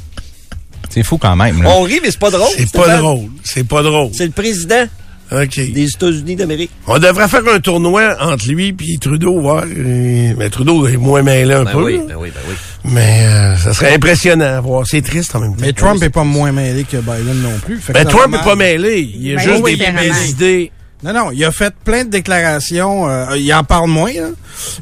[0.91, 1.63] C'est fou quand même.
[1.63, 1.71] là.
[1.71, 2.49] On rit, mais c'est pas drôle.
[2.57, 3.29] C'est pas drôle.
[3.45, 4.11] C'est pas drôle.
[4.15, 4.85] C'est le président
[5.31, 5.55] OK.
[5.73, 6.71] des États-Unis d'Amérique.
[6.87, 9.65] On devrait faire un tournoi entre lui et Trudeau, voir.
[9.65, 11.85] euh, Mais Trudeau est moins mêlé un Ben peu.
[11.85, 12.55] oui, ben oui, ben oui.
[12.85, 14.85] Mais euh, ça serait impressionnant à voir.
[14.87, 15.63] C'est triste en même temps.
[15.63, 17.79] Mais Trump est pas moins mêlé que Biden non plus.
[17.79, 19.01] Fait que Ben, Trump n'est pas mêlé.
[19.01, 20.73] Il y a Ben juste oui, des, des idées.
[21.05, 23.09] Non, non, il a fait plein de déclarations.
[23.09, 24.29] euh, il en parle moins, là,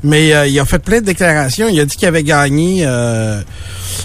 [0.02, 1.66] mais euh, il a fait plein de déclarations.
[1.68, 3.40] Il a dit qu'il avait gagné euh,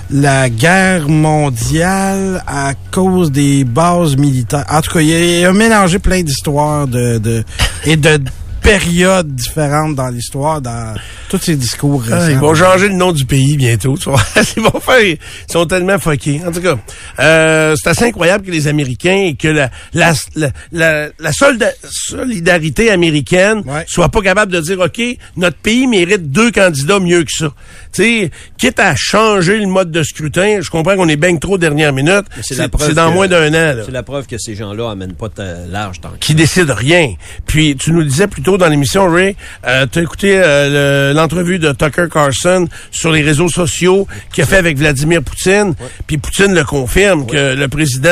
[0.10, 4.66] la guerre mondiale à cause des bases militaires.
[4.70, 7.44] En tout cas, il a, il a mélangé plein d'histoires de, de
[7.84, 8.20] et de
[8.66, 10.96] périodes différentes dans l'histoire, dans
[11.30, 12.32] tous ses discours Ah, récents.
[12.32, 13.96] ils vont changer le nom du pays bientôt.
[13.98, 14.22] tu vois.
[14.58, 15.04] Ils vont faire.
[15.04, 15.18] Ils
[15.52, 16.42] sont tellement fuckés.
[16.46, 16.76] En tout cas,
[17.20, 21.74] euh, c'est assez incroyable que les Américains et que la la la, la, la solda-
[21.84, 23.86] solidarité américaine Ouais.
[23.88, 25.02] soit pas capable de dire OK,
[25.38, 27.48] notre pays mérite deux candidats mieux que ça.
[27.94, 31.58] Tu sais, quitte à changer le mode de scrutin, je comprends qu'on est bien trop
[31.58, 32.26] dernière minute.
[32.36, 32.56] Mais c'est
[32.94, 33.76] dans que- moins d'un an.
[33.78, 36.72] là C'est la preuve que ces gens-là amènent pas de large tant que qui décide
[36.72, 37.14] rien.
[37.46, 39.36] Puis tu nous disais plus tôt dans l'émission, Ray,
[39.68, 44.44] euh, tu as écouté euh, le- l'entrevue de Tucker Carlson sur les réseaux sociaux qu'il
[44.44, 45.74] a fait avec Vladimir Poutine.
[46.08, 48.10] Puis Poutine le confirme que le président,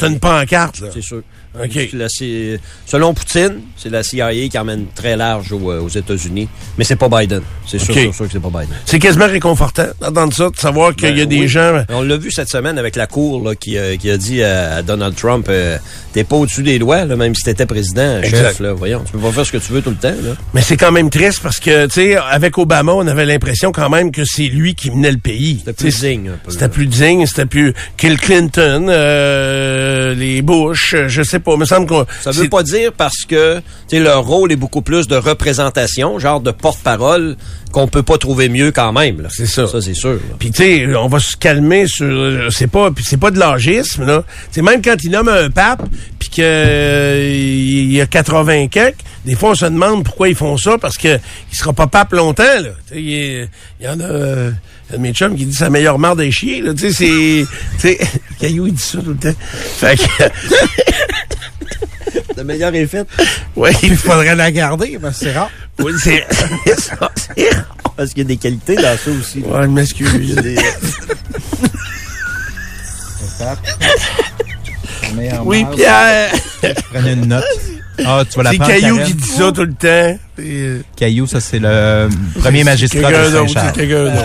[0.00, 0.80] c'est une pancarte.
[0.80, 0.88] Là.
[0.92, 1.22] C'est sûr.
[1.62, 1.70] OK.
[1.72, 2.08] C'est la
[2.86, 6.48] selon Poutine, c'est la CIA qui emmène très large aux, euh, aux États-Unis.
[6.78, 7.42] Mais c'est pas Biden.
[7.66, 8.74] C'est sûr, sûr, sûr que c'est pas Biden.
[8.84, 11.48] C'est quasiment réconfortant d'entendre ça, de savoir qu'il y a Ben, des oui.
[11.48, 11.82] gens...
[11.90, 14.76] On l'a vu cette semaine avec la Cour là, qui, euh, qui a dit à,
[14.76, 15.78] à Donald Trump euh,
[16.12, 18.38] T'es pas au-dessus des lois, là, même si t'étais président, Exact.
[18.48, 18.60] chef.
[18.60, 20.08] Là, voyons, tu peux pas faire ce que tu veux tout le temps.
[20.08, 20.34] Là.
[20.54, 23.90] Mais c'est quand même triste parce que, tu sais, avec Obama, on avait l'impression quand
[23.90, 25.58] même que c'est lui qui menait le pays.
[25.58, 26.30] C'était plus digne.
[26.48, 31.45] C'était plus digne, c'était plus Kill Clinton, euh, les Bush, euh, je sais pas.
[31.54, 32.06] Il me semble qu'on...
[32.20, 33.60] Ça veut pas dire parce que
[33.92, 37.36] leur rôle est beaucoup plus de représentation, genre de porte-parole,
[37.72, 39.20] qu'on peut pas trouver mieux quand même.
[39.22, 39.28] là.
[39.30, 39.66] C'est ça.
[39.66, 40.12] Ça, c'est sûr.
[40.14, 40.36] là.
[40.38, 43.38] Puis tu sais, on va se calmer sur euh, c'est pas puis c'est pas de
[43.38, 44.24] l'âgisme là.
[44.50, 45.82] C'est même quand il nomme un pape
[46.18, 50.34] puis que euh, il y a 80 quelques, des fois on se demande pourquoi ils
[50.34, 51.18] font ça parce que
[51.52, 52.70] il sera pas pape longtemps là.
[52.94, 53.48] Il y,
[53.80, 54.50] il y en a euh,
[54.94, 57.46] un mes chums qui dit sa meilleure mère des chiens là, tu sais c'est
[57.80, 57.98] tu sais
[58.40, 59.38] Caillou il dit ça tout le temps.
[59.76, 60.02] Fait que
[62.36, 63.06] Le meilleur est fait
[63.56, 65.50] ouais, Il faudrait la garder parce que c'est rare.
[65.78, 66.24] oui, c'est
[66.78, 67.10] c'est rare.
[67.96, 69.40] parce qu'il y a des qualités dans ça aussi.
[69.40, 70.34] Ouais, je m'excuse.
[70.36, 70.56] Des-
[75.44, 76.32] Oui, Pierre.
[76.92, 77.44] Prenez une note.
[78.04, 79.06] Ah, tu vas la C'est prendre, Caillou Karen?
[79.06, 80.18] qui dit ça tout le temps.
[80.38, 82.08] Euh, Caillou, ça c'est le
[82.40, 83.88] premier magistrat de Saint-Charles.
[83.88, 84.24] d'autre.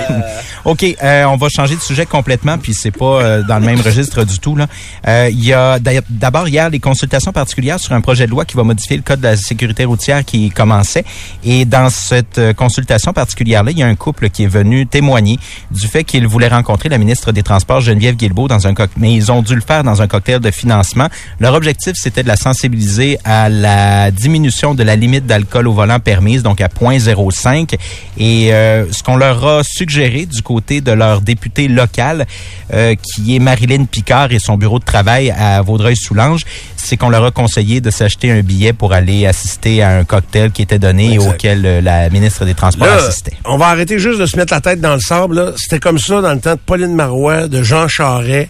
[0.66, 3.82] OK, euh, on va changer de sujet complètement, puis c'est pas euh, dans le même
[3.82, 4.56] registre du tout.
[4.56, 4.68] là.
[5.08, 8.56] Euh, Il y a d'abord hier les consultations particulières sur un projet de loi qui
[8.58, 11.04] va modifier le code de la sécurité routière qui commençait.
[11.44, 15.40] Et dans cette euh, consultation particulière-là, il y a un couple qui est venu témoigner
[15.72, 19.02] du fait qu'il voulait rencontrer la ministre des Transports, Geneviève Guilbeault, dans un cocktail.
[19.02, 21.08] Mais ils ont dû le faire dans un cocktail de financement.
[21.40, 26.00] Leur objectif, c'était de la sensibiliser à la diminution de la limite d'alcool au volant
[26.02, 27.76] permise, donc à 0.05.
[28.18, 32.26] Et euh, ce qu'on leur a suggéré du côté de leur député local,
[32.74, 36.44] euh, qui est Marilyn Picard et son bureau de travail à Vaudreuil-Soulanges,
[36.84, 40.52] c'est qu'on leur a conseillé de s'acheter un billet pour aller assister à un cocktail
[40.52, 43.34] qui était donné et auquel euh, la ministre des Transports Là, assistait.
[43.46, 45.54] on va arrêter juste de se mettre la tête dans le sable.
[45.58, 48.50] C'était comme ça dans le temps de Pauline Marois, de Jean Charret.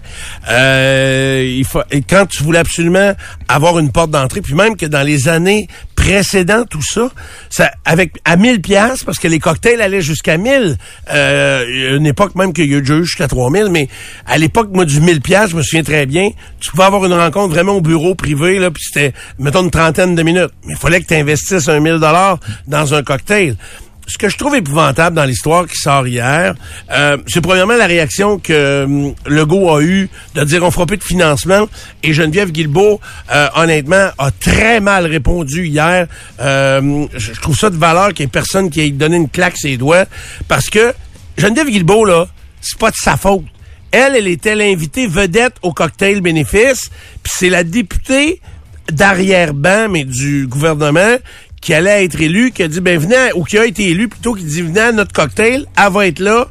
[0.49, 3.13] Euh, il faut, et quand tu voulais absolument
[3.47, 7.09] avoir une porte d'entrée, puis même que dans les années précédentes, tout ça,
[7.49, 10.77] ça avec à 1000 pièces parce que les cocktails allaient jusqu'à 1000.
[11.13, 13.87] Euh, une époque même qu'il y a eu jusqu'à 3000, mais
[14.25, 17.13] à l'époque, moi, du 1000 pièces, je me souviens très bien, tu pouvais avoir une
[17.13, 20.51] rencontre vraiment au bureau privé, là, puis c'était, mettons, une trentaine de minutes.
[20.65, 23.55] Mais il fallait que tu investisses un 1000 dollars dans un cocktail
[24.11, 26.55] ce que je trouve épouvantable dans l'histoire qui sort hier,
[26.91, 30.97] euh, c'est premièrement la réaction que hum, Legault a eue de dire on fera plus
[30.97, 31.67] de financement.
[32.03, 32.99] Et Geneviève Guilbeault,
[33.33, 36.07] euh, honnêtement, a très mal répondu hier.
[36.39, 39.57] Euh, je trouve ça de valeur qu'il y ait personne qui ait donné une claque
[39.57, 40.05] ses doigts.
[40.47, 40.93] Parce que
[41.37, 42.27] Geneviève Guilbeault, là,
[42.59, 43.45] c'est pas de sa faute.
[43.91, 46.89] Elle, elle était l'invitée vedette au cocktail bénéfice.
[47.23, 48.41] Puis c'est la députée
[48.91, 51.17] d'arrière-ban, mais du gouvernement,
[51.61, 54.33] qui allait être élue, qui a dit, ben venez, ou qui a été élue plutôt,
[54.33, 56.47] qui dit, venez notre cocktail, elle va être là,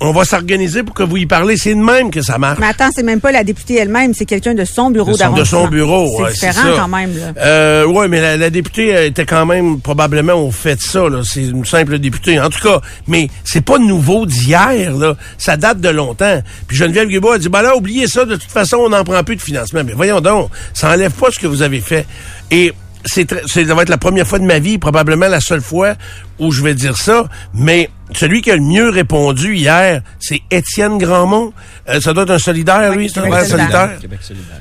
[0.00, 1.56] on va s'organiser pour que vous y parlez.
[1.56, 2.58] C'est de même que ça marche.
[2.60, 5.62] Mais attends, c'est même pas la députée elle-même, c'est quelqu'un de son bureau d'arrondissement.
[5.62, 6.80] de son bureau, C'est ouais, c'est différent ça.
[6.82, 7.12] quand même.
[7.38, 11.08] Euh, ouais, mais la, la députée était quand même probablement au fait de ça.
[11.08, 11.22] là.
[11.24, 12.38] C'est une simple députée.
[12.40, 14.92] En tout cas, mais c'est pas nouveau d'hier.
[14.96, 15.16] là.
[15.38, 16.42] Ça date de longtemps.
[16.68, 18.24] Puis Geneviève Guilbeault a dit, ben là, oubliez ça.
[18.24, 19.80] De toute façon, on n'en prend plus de financement.
[19.84, 22.06] Mais voyons donc, ça enlève pas ce que vous avez fait.
[22.50, 22.72] Et
[23.06, 25.60] c'est, très- c'est- ça va être la première fois de ma vie, probablement la seule
[25.62, 25.94] fois
[26.38, 27.24] où je vais dire ça.
[27.54, 31.52] Mais celui qui a le mieux répondu hier, c'est Étienne Grandmont.
[31.88, 33.70] Euh, ça doit être un solidaire, lui, c'est un Québec solidaire.
[33.70, 33.98] solidaire.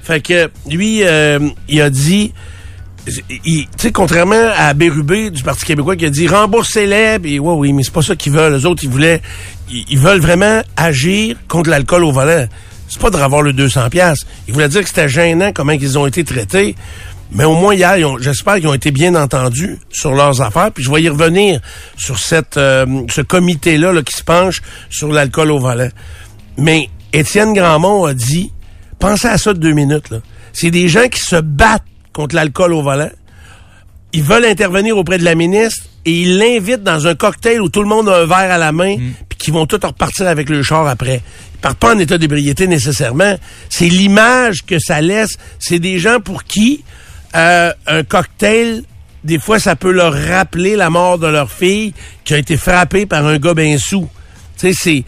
[0.04, 2.34] Fait que lui, euh, il a dit,
[3.46, 7.54] il- tu sais, contrairement à Bérubé du Parti québécois qui a dit remboursez-les, puis ouais,
[7.54, 8.54] oui, mais c'est pas ça qu'ils veulent.
[8.56, 9.22] Les autres, ils voulaient,
[9.70, 12.48] ils, ils veulent vraiment agir contre l'alcool au volant.
[12.88, 14.26] C'est pas de revoir le 200 pièces.
[14.48, 16.76] Ils voulaient dire que c'était gênant comment ils ont été traités.
[17.32, 20.72] Mais au moins hier, ils ont- j'espère qu'ils ont été bien entendus sur leurs affaires.
[20.72, 21.60] Puis je vais y revenir
[21.98, 25.90] sur cette, euh, ce comité-là là, qui se penche sur l'alcool au volant.
[26.58, 28.52] Mais Étienne Grandmont a dit,
[29.00, 30.10] pensez à ça de deux minutes.
[30.12, 30.20] là.
[30.54, 31.84] C'est des gens qui se battent
[32.14, 33.10] contre l'alcool au volant.
[34.14, 37.82] Ils veulent intervenir auprès de la ministre et ils l'invitent dans un cocktail où tout
[37.82, 38.96] le monde a un verre à la main
[39.28, 41.22] puis qu'ils vont tous repartir avec le char après.
[41.56, 43.36] Ils partent pas en état d'ébriété nécessairement.
[43.70, 45.32] C'est l'image que ça laisse.
[45.60, 46.84] C'est des gens pour qui
[47.36, 48.84] euh, un cocktail,
[49.24, 53.06] des fois, ça peut leur rappeler la mort de leur fille qui a été frappée
[53.06, 54.10] par un gars bien sous.
[54.58, 55.04] Tu sais, c'est...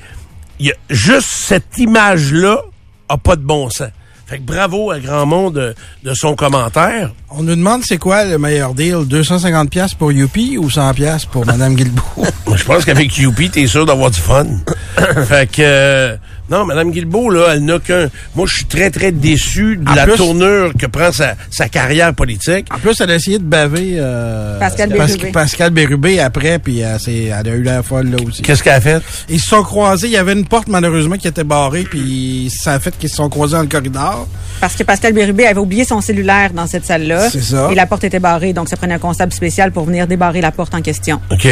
[0.60, 2.62] y a juste cette image-là
[3.10, 3.90] a pas de bon sens.
[4.26, 7.14] Fait que bravo à Grand Monde de, de son commentaire.
[7.30, 11.24] On nous demande c'est quoi le meilleur deal, 250 pièces pour Youpi ou 100 pièces
[11.24, 12.04] pour Madame Guilbeault?
[12.46, 14.46] Moi, je pense qu'avec Youpi, t'es sûr d'avoir du fun.
[15.28, 16.18] fait que...
[16.52, 18.08] euh, non, Mme Guilbeault, là, elle n'a qu'un...
[18.36, 21.68] Moi, je suis très, très déçu de En la plus- tournure que prend sa, sa
[21.70, 22.68] carrière politique.
[22.74, 25.32] En plus, elle a essayé de baver euh, Pascal Pas- Bérubé.
[25.32, 28.42] Pascal Bérubé après, puis elle, s'est- elle a eu la folle là aussi.
[28.42, 29.02] Qu'est-ce qu'elle a fait?
[29.30, 30.08] Ils se sont croisés.
[30.08, 33.16] Il y avait une porte, malheureusement, qui était barrée, puis ça a fait qu'ils se
[33.18, 34.28] sont croisés dans le corridor.
[34.62, 37.30] Parce que Pascal Bérubé avait oublié son cellulaire dans cette salle-là.
[37.30, 37.70] C'est ça.
[37.72, 40.52] Et la porte était barrée, donc ça prenait un constable spécial pour venir débarrer la
[40.52, 41.20] porte en question.
[41.32, 41.48] OK.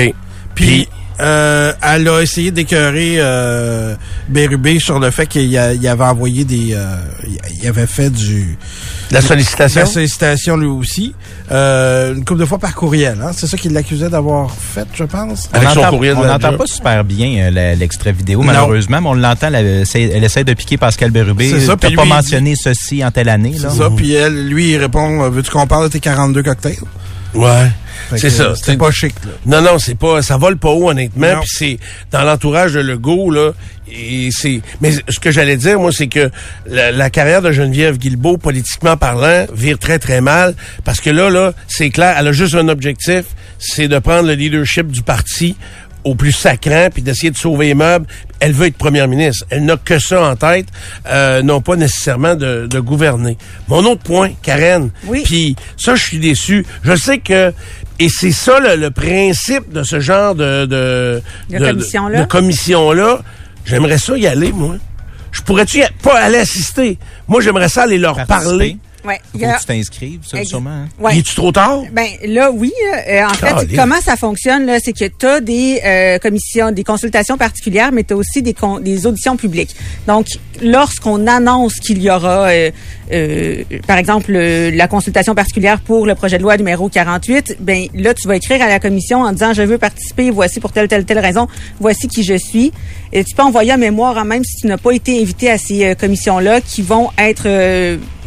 [0.56, 0.88] Puis,
[1.20, 3.96] euh, elle a essayé d'écœurer euh,
[4.28, 6.74] Bérubé sur le fait qu'il avait envoyé des...
[6.74, 6.86] euh,
[7.62, 8.58] il- avait fait du...
[9.12, 9.82] La sollicitation?
[9.82, 11.14] La sollicitation, lui aussi.
[11.52, 13.18] Euh, une couple de fois par courriel.
[13.24, 13.32] Hein?
[13.36, 15.48] C'est ça qu'il l'accusait d'avoir fait, je pense.
[15.54, 18.40] Avec on son entend- courriel de On la n'entend pas super bien euh, l'extrait vidéo,
[18.40, 18.46] Non.
[18.46, 19.54] malheureusement, mais on l'entend.
[19.54, 21.50] Elle essaie de piquer Pascal Bérubé.
[21.50, 23.54] C'est ça, T'as pas lui, mentionné ceci en telle année.
[23.60, 23.70] là.
[23.72, 23.90] C'est ça.
[23.96, 26.78] Puis elle, lui, il répond, veux-tu qu'on parle de tes 42 cocktails?
[27.34, 27.72] Ouais.
[28.18, 28.56] C'est ça.
[28.56, 29.32] C'était pas chic, là.
[29.46, 31.40] Non, non, c'est pas, ça vole pas haut, honnêtement.
[31.42, 31.80] Puis c'est
[32.12, 33.52] dans l'entourage de Legault, là.
[33.92, 36.32] Et c'est, mais ce que j'allais dire, moi, c'est que
[36.66, 40.56] la, la carrière de Geneviève Guilbeault, politiquement parlant, vire très, très mal.
[40.84, 43.26] Parce que là, là, c'est clair, elle a juste un objectif,
[43.60, 45.56] c'est de prendre le leadership du parti
[46.04, 48.06] au plus sacrant, puis d'essayer de sauver les meubles.
[48.40, 49.44] Elle veut être première ministre.
[49.50, 50.68] Elle n'a que ça en tête,
[51.08, 53.38] euh, non pas nécessairement de, de gouverner.
[53.70, 55.24] Mon autre point, Karen, Oui.
[55.26, 56.64] puis ça, je suis déçu.
[56.84, 57.52] Je sais que,
[58.00, 60.66] et c'est ça le, le principe de ce genre de...
[60.66, 62.22] De, De commission-là?
[62.22, 63.20] de commission-là.
[63.66, 64.76] J'aimerais ça y aller, moi.
[65.32, 66.98] Je pourrais-tu y- pas aller assister?
[67.28, 68.46] Moi, j'aimerais ça aller leur Participer.
[68.48, 68.78] parler.
[69.06, 69.20] Ouais.
[69.32, 70.70] Faut a- que tu t'inscrives, ça, Ex- sûrement.
[70.70, 70.88] hein?
[71.00, 71.18] Ouais.
[71.18, 71.84] Est-tu trop tard?
[71.92, 72.72] Ben là, oui.
[73.08, 76.84] euh, en fait, comment ça fonctionne là, c'est que tu as des euh, commissions, des
[76.84, 79.76] consultations particulières, mais tu as aussi des, con- des auditions publiques.
[80.08, 80.28] Donc,
[80.62, 82.72] lorsqu'on annonce qu'il y aura, euh,
[83.12, 87.86] euh, par exemple, euh, la consultation particulière pour le projet de loi numéro 48, ben
[87.94, 90.88] là, tu vas écrire à la commission en disant je veux participer, voici pour telle
[90.88, 91.48] telle telle raison,
[91.80, 92.72] voici qui je suis.
[93.14, 95.58] Et tu peux envoyer un mémoire, hein, même si tu n'as pas été invité à
[95.58, 97.44] ces euh, commissions-là, qui vont être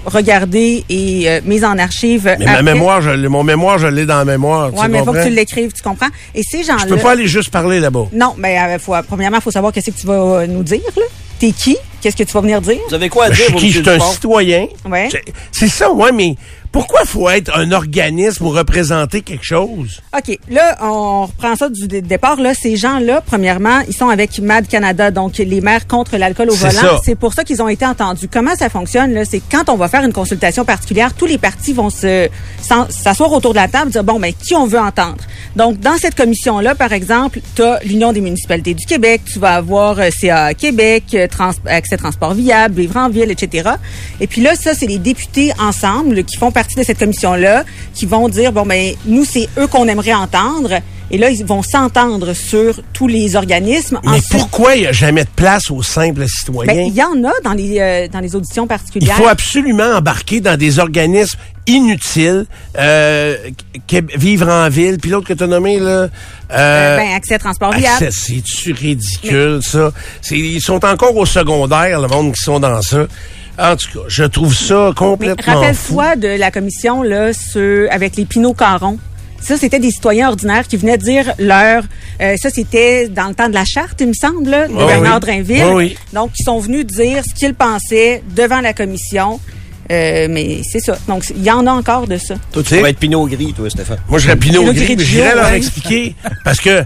[0.08, 2.34] regardées et euh, mises en archive.
[2.38, 4.72] Mais ma mémoire, je l'ai- mon mémoire, je l'ai dans la mémoire.
[4.74, 6.08] Ouais, tu mais il faut que tu l'écrives, tu comprends?
[6.34, 6.82] Et ces gens-là.
[6.84, 8.06] Je peux pas aller juste parler là-bas.
[8.12, 10.80] Non, mais euh, faut, premièrement, il faut savoir qu'est-ce que tu vas euh, nous dire,
[10.96, 11.02] là.
[11.38, 11.76] T'es qui?
[12.00, 12.78] Qu'est-ce que tu vas venir dire?
[12.88, 13.70] Vous avez quoi à Ben, Je dire, suis vous, qui?
[13.72, 14.66] Je suis un citoyen.
[14.88, 15.08] Ouais.
[15.10, 16.34] C'est- C'est ça, ouais, mais
[16.72, 20.00] pourquoi faut être un organisme pour représenter quelque chose?
[20.16, 20.38] OK.
[20.50, 22.40] Là, on reprend ça du dé- départ.
[22.40, 26.54] Là, ces gens-là, premièrement, ils sont avec MAD Canada, donc les maires contre l'alcool au
[26.54, 26.80] C'est volant.
[26.96, 27.00] ça.
[27.04, 28.28] C'est pour ça qu'ils ont été entendus.
[28.28, 29.24] Comment ça fonctionne, là?
[29.24, 32.28] C'est quand on va faire une consultation particulière, tous les partis vont se
[32.62, 35.18] s'en- s'asseoir autour de la table et dire, bon, ben, qui on veut entendre?
[35.56, 39.54] Donc, dans cette commission-là, par exemple, tu as l'Union des municipalités du Québec, tu vas
[39.54, 43.70] avoir euh, CA Québec, euh, trans Accès Transport Viable, Vivre en Ville, etc.
[44.20, 48.04] Et puis là, ça, c'est les députés ensemble qui font partie de cette commission-là qui
[48.04, 50.80] vont dire, bon, ben, nous, c'est eux qu'on aimerait entendre.
[51.10, 54.00] Et là, ils vont s'entendre sur tous les organismes.
[54.02, 56.74] Mais Ensuite, pourquoi il n'y a jamais de place aux simples citoyens?
[56.74, 59.16] ben, il y en a dans les, euh, dans les auditions Il particulières.
[59.16, 63.36] faut absolument embarquer dans des organismes inutiles, euh,
[64.16, 66.08] vivre en ville, puis l'autre que tu as nommé, là...
[66.50, 68.08] Euh, ben, accès à transport viable.
[68.10, 69.92] C'est-tu ridicule, ça?
[70.30, 73.06] Ils sont encore au secondaire, le monde qui sont dans ça.
[73.58, 75.42] En tout cas, je trouve ça complètement
[75.74, 75.96] fou.
[75.96, 78.98] rappelle-toi de la commission là, sur, avec les Pinot Caron.
[79.40, 81.84] Ça, c'était des citoyens ordinaires qui venaient dire leur...
[82.20, 84.84] euh, ça, c'était dans le temps de la charte, il me semble, là, de Oui,
[84.84, 85.20] Bernard oui.
[85.20, 85.64] Drainville.
[85.64, 85.96] Oui, oui.
[86.12, 89.38] Donc, ils sont venus dire ce qu'ils pensaient devant la commission.
[89.90, 90.98] Euh, mais c'est ça.
[91.06, 92.34] Donc, il y en a encore de ça.
[92.52, 93.98] Toi, tu Ça sais, va être Pinot Gris, toi, Stéphane.
[94.08, 95.56] Moi, je serais Pinot Pinot Gris, Gris j'irais leur ouais.
[95.56, 96.14] expliquer.
[96.44, 96.84] Parce que, euh,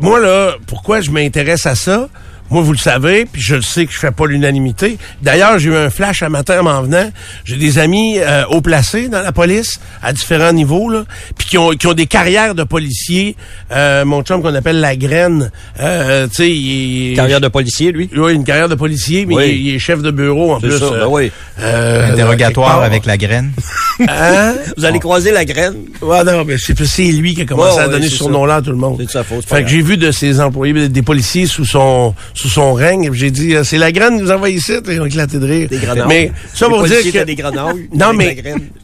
[0.00, 2.08] moi, là, pourquoi je m'intéresse à ça?
[2.50, 4.96] Moi, vous le savez, puis je le sais que je fais pas l'unanimité.
[5.22, 7.10] D'ailleurs, j'ai eu un flash un matin en m'en venant.
[7.44, 11.04] J'ai des amis euh, haut placés dans la police, à différents niveaux, là,
[11.36, 13.36] puis qui ont, qui ont des carrières de policiers.
[13.72, 17.16] Euh, mon chum qu'on appelle la graine, euh, tu sais, il est...
[17.16, 18.08] Carrière de policier, lui?
[18.16, 19.42] Oui, une carrière de policier, mais Oui.
[19.46, 20.78] il, est- il est chef de bureau en C'est plus.
[20.78, 21.30] ça, ben euh, oui.
[21.60, 23.52] euh, Interrogatoire avec la graine.
[24.08, 24.54] Hein?
[24.76, 25.74] Vous allez croiser la graine?
[26.00, 28.30] Ouais, non, mais c'est c'est lui qui a commencé Ouais, à ouais, donner ce ça.
[28.30, 28.94] nom-là à tout le monde.
[29.00, 32.14] C'est de sa faute, Fait que j'ai vu de ses employés, des policiers sous son
[32.38, 35.00] sous son règne, j'ai dit, euh, c'est la graine qui nous envoie ici, et ils
[35.00, 35.68] ont éclaté de rire.
[35.68, 35.80] Des.
[36.06, 37.24] Mais ça pour dire que...
[37.24, 38.40] des grenouilles Non, mais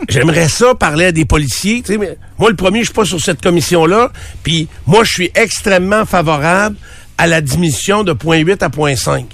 [0.09, 1.85] j'aimerais ça parler à des policiers.
[1.89, 4.11] Mais moi, le premier, je suis pas sur cette commission-là,
[4.43, 6.75] puis moi, je suis extrêmement favorable
[7.17, 9.25] à la diminution de 0.8 à 0.5.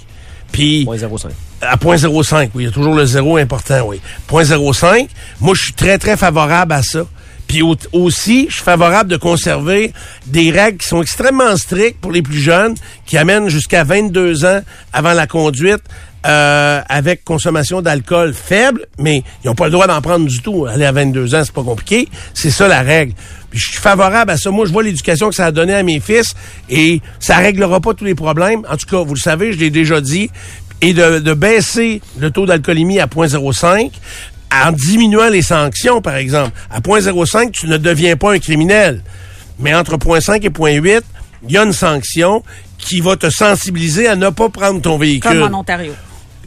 [0.51, 0.85] Puis...
[0.85, 1.29] 0.05.
[1.63, 2.63] À 0.05, oui.
[2.63, 4.01] Il y a toujours le zéro important, oui.
[4.29, 5.07] 0.05,
[5.39, 7.05] moi, je suis très, très favorable à ça.
[7.51, 9.91] Puis au- aussi, je suis favorable de conserver
[10.25, 14.61] des règles qui sont extrêmement strictes pour les plus jeunes, qui amènent jusqu'à 22 ans
[14.93, 15.81] avant la conduite,
[16.25, 20.65] euh, avec consommation d'alcool faible, mais ils n'ont pas le droit d'en prendre du tout.
[20.65, 22.07] Aller à 22 ans, c'est pas compliqué.
[22.33, 23.15] C'est ça la règle.
[23.49, 24.49] Puis je suis favorable à ça.
[24.49, 26.33] Moi, je vois l'éducation que ça a donné à mes fils
[26.69, 28.61] et ça réglera pas tous les problèmes.
[28.69, 30.29] En tout cas, vous le savez, je l'ai déjà dit.
[30.83, 33.91] Et de, de baisser le taux d'alcoolémie à 0.05
[34.51, 36.51] en diminuant les sanctions, par exemple.
[36.69, 39.01] À 0.05, tu ne deviens pas un criminel.
[39.59, 41.01] Mais entre 0.5 et 0.8,
[41.43, 42.43] il y a une sanction
[42.77, 45.39] qui va te sensibiliser à ne pas prendre ton véhicule.
[45.39, 45.93] Comme en Ontario.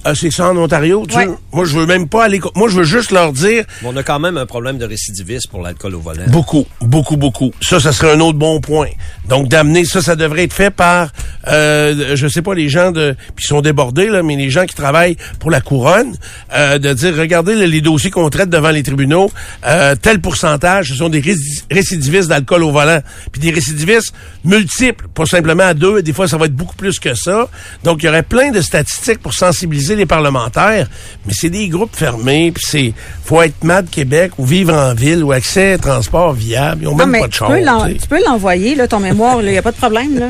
[0.07, 1.25] Ah, c'est ça en Ontario, tu Ouais.
[1.25, 1.31] sais?
[1.53, 2.41] Moi, je veux même pas aller...
[2.55, 5.49] Moi, je veux juste leur dire Mais on a quand même un problème de récidivisme
[5.51, 6.25] pour l'alcool au volant.
[6.29, 7.53] Beaucoup, beaucoup, beaucoup.
[7.63, 8.89] Ça, ça serait un autre bon point.
[9.29, 11.09] Donc, d'amener ça, ça devrait être fait par,
[11.49, 14.67] euh, je sais pas, les gens de, puis ils sont débordés là, mais les gens
[14.67, 16.15] qui travaillent pour la couronne,
[16.55, 19.31] euh, de dire, regardez là, les dossiers qu'on traite devant les tribunaux,
[19.67, 23.01] euh, tel pourcentage, ce sont des réci- récidivistes d'alcool au volant,
[23.33, 24.13] puis des récidivistes
[24.45, 26.03] multiples, pas simplement à deux.
[26.03, 27.49] Des fois, ça va être beaucoup plus que ça.
[27.85, 30.89] Donc, il y aurait plein de statistiques pour sensibiliser les parlementaires,
[31.27, 32.93] mais c'est des groupes fermés, puis c'est,
[33.25, 36.83] faut être MAD Québec ou vivre en ville ou accès à transport viable.
[36.83, 37.49] Ils ont Non, même mais pas de tu char.
[37.49, 40.19] peux l'en- tu peux l'envoyer, là, ton mémoire, il n'y a pas de problème.
[40.19, 40.29] Là.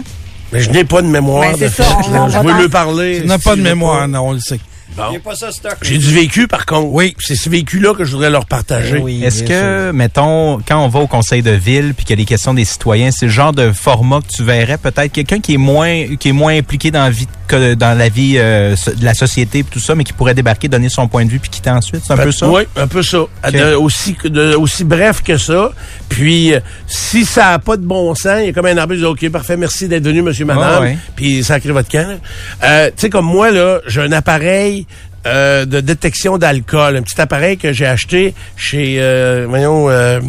[0.53, 1.83] Mais je n'ai pas de mémoire Ben, de c'est fait.
[1.83, 3.21] ça, on- on je veux lui parler.
[3.23, 4.61] Tu n'as pas de je mémoire, non, on le sait.
[4.97, 5.19] Bon.
[5.25, 5.77] Pas ça stock.
[5.83, 6.89] J'ai du vécu, par contre.
[6.91, 7.15] Oui.
[7.19, 9.03] C'est ce vécu-là que je voudrais leur partager.
[9.23, 12.29] Est-ce que, mettons, quand on va au conseil de ville puis qu'il y a des
[12.29, 14.79] questions des citoyens, c'est le genre de format que tu verrais?
[14.79, 18.09] Peut-être quelqu'un qui est moins qui est moins impliqué dans la vie que dans la
[18.09, 21.25] vie euh, de la société et tout ça, mais qui pourrait débarquer, donner son point
[21.25, 22.03] de vue puis quitter ensuite?
[22.07, 22.49] C'est un peu ça?
[22.49, 23.19] Oui, un peu ça.
[23.53, 25.71] De- aussi, de- aussi bref que ça.
[26.09, 29.01] Puis, euh, si ça n'a pas de bon sens, il y a comme un arbitre
[29.11, 30.73] qui dit, OK, parfait, merci d'être venu, monsieur, madame.
[30.77, 30.97] Ah ouais.
[31.17, 32.07] Puis, sacrez votre camp.
[32.09, 32.15] là.
[32.63, 34.84] Euh, tu sais, comme moi, là, j'ai un appareil
[35.27, 36.97] euh, de détection d'alcool.
[36.97, 39.89] Un petit appareil que j'ai acheté chez, euh, voyons...
[39.91, 40.21] euh,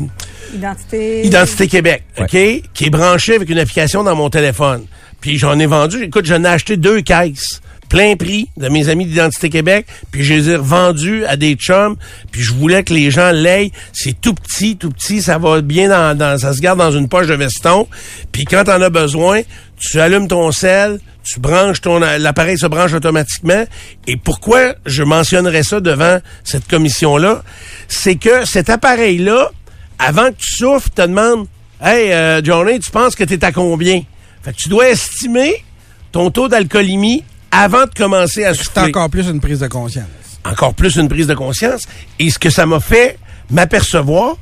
[0.53, 1.25] Identité.
[1.25, 2.37] Identité Québec, OK?
[2.73, 4.85] Qui est branché avec une application dans mon téléphone.
[5.19, 7.61] Puis j'en ai vendu, écoute, j'en ai acheté deux caisses.
[7.89, 11.95] Plein prix de mes amis d'Identité Québec, puis je les ai revendus à des chums,
[12.31, 13.71] puis je voulais que les gens l'aient.
[13.93, 17.07] C'est tout petit, tout petit, ça va bien dans, dans- ça se garde dans une
[17.07, 17.87] poche de veston.
[18.31, 19.41] Puis quand t'en as besoin,
[19.79, 23.65] tu allumes ton sel, tu branches ton l'appareil se branche automatiquement.
[24.07, 27.43] Et pourquoi je mentionnerais ça devant cette commission-là,
[27.87, 29.51] c'est que cet appareil-là,
[29.99, 31.47] avant que tu souffles, te demande
[31.81, 34.01] Hey, euh, Johnny, tu penses que tu es à combien?
[34.43, 35.63] Fait que tu dois estimer
[36.11, 37.23] ton taux d'alcoolémie
[37.55, 38.83] avant de commencer à C'est souffler.
[38.89, 40.05] encore plus une prise de conscience?
[40.43, 41.87] Encore plus une prise de conscience.
[42.19, 43.17] Et ce que ça m'a fait
[43.49, 44.35] m'apercevoir,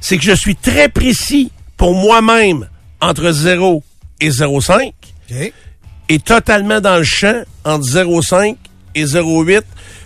[0.00, 2.68] c'est que je suis très précis pour moi-même
[3.00, 3.82] entre 0
[4.20, 4.92] et 0,5
[5.30, 5.52] OK.
[6.08, 8.56] et totalement dans le champ entre 0,5
[8.94, 9.62] et 0,8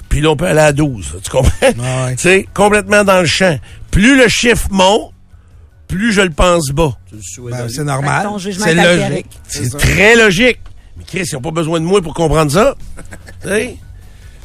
[0.08, 1.16] puis là, on peut aller à 12.
[1.24, 1.50] Tu comprends?
[1.62, 2.14] Ah ouais.
[2.16, 3.58] Tu sais, complètement dans le champ.
[3.90, 5.12] Plus le chiffre monte,
[5.88, 6.96] plus je le pense bas.
[7.50, 8.28] Ben, c'est normal.
[8.38, 9.26] C'est est logique.
[9.48, 10.60] C'est très logique.
[10.96, 12.74] Mais Chris, ils n'ont pas besoin de moi pour comprendre ça.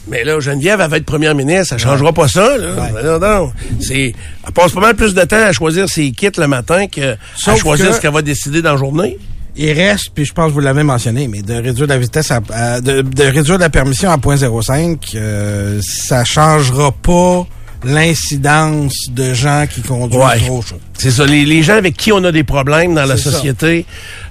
[0.08, 2.90] Mais là, Geneviève, elle va être première ministre, ça changera pas ça, là.
[2.94, 3.52] Mais Non, non.
[3.80, 4.14] C'est,
[4.48, 7.56] elle passe pas mal plus de temps à choisir ses kits le matin que à
[7.56, 9.18] choisir que- ce qu'elle va décider dans la journée.
[9.56, 12.40] Il reste, puis je pense que vous l'avez mentionné, mais de réduire la vitesse à,
[12.52, 17.46] à- de, de réduire la permission à 0.05, euh, ça changera pas
[17.84, 20.38] l'incidence de gens qui conduisent Ouais.
[20.40, 20.80] trop chaud.
[20.98, 21.26] C'est ça.
[21.26, 23.32] Les, les gens avec qui on a des problèmes dans la ça.
[23.32, 23.86] société,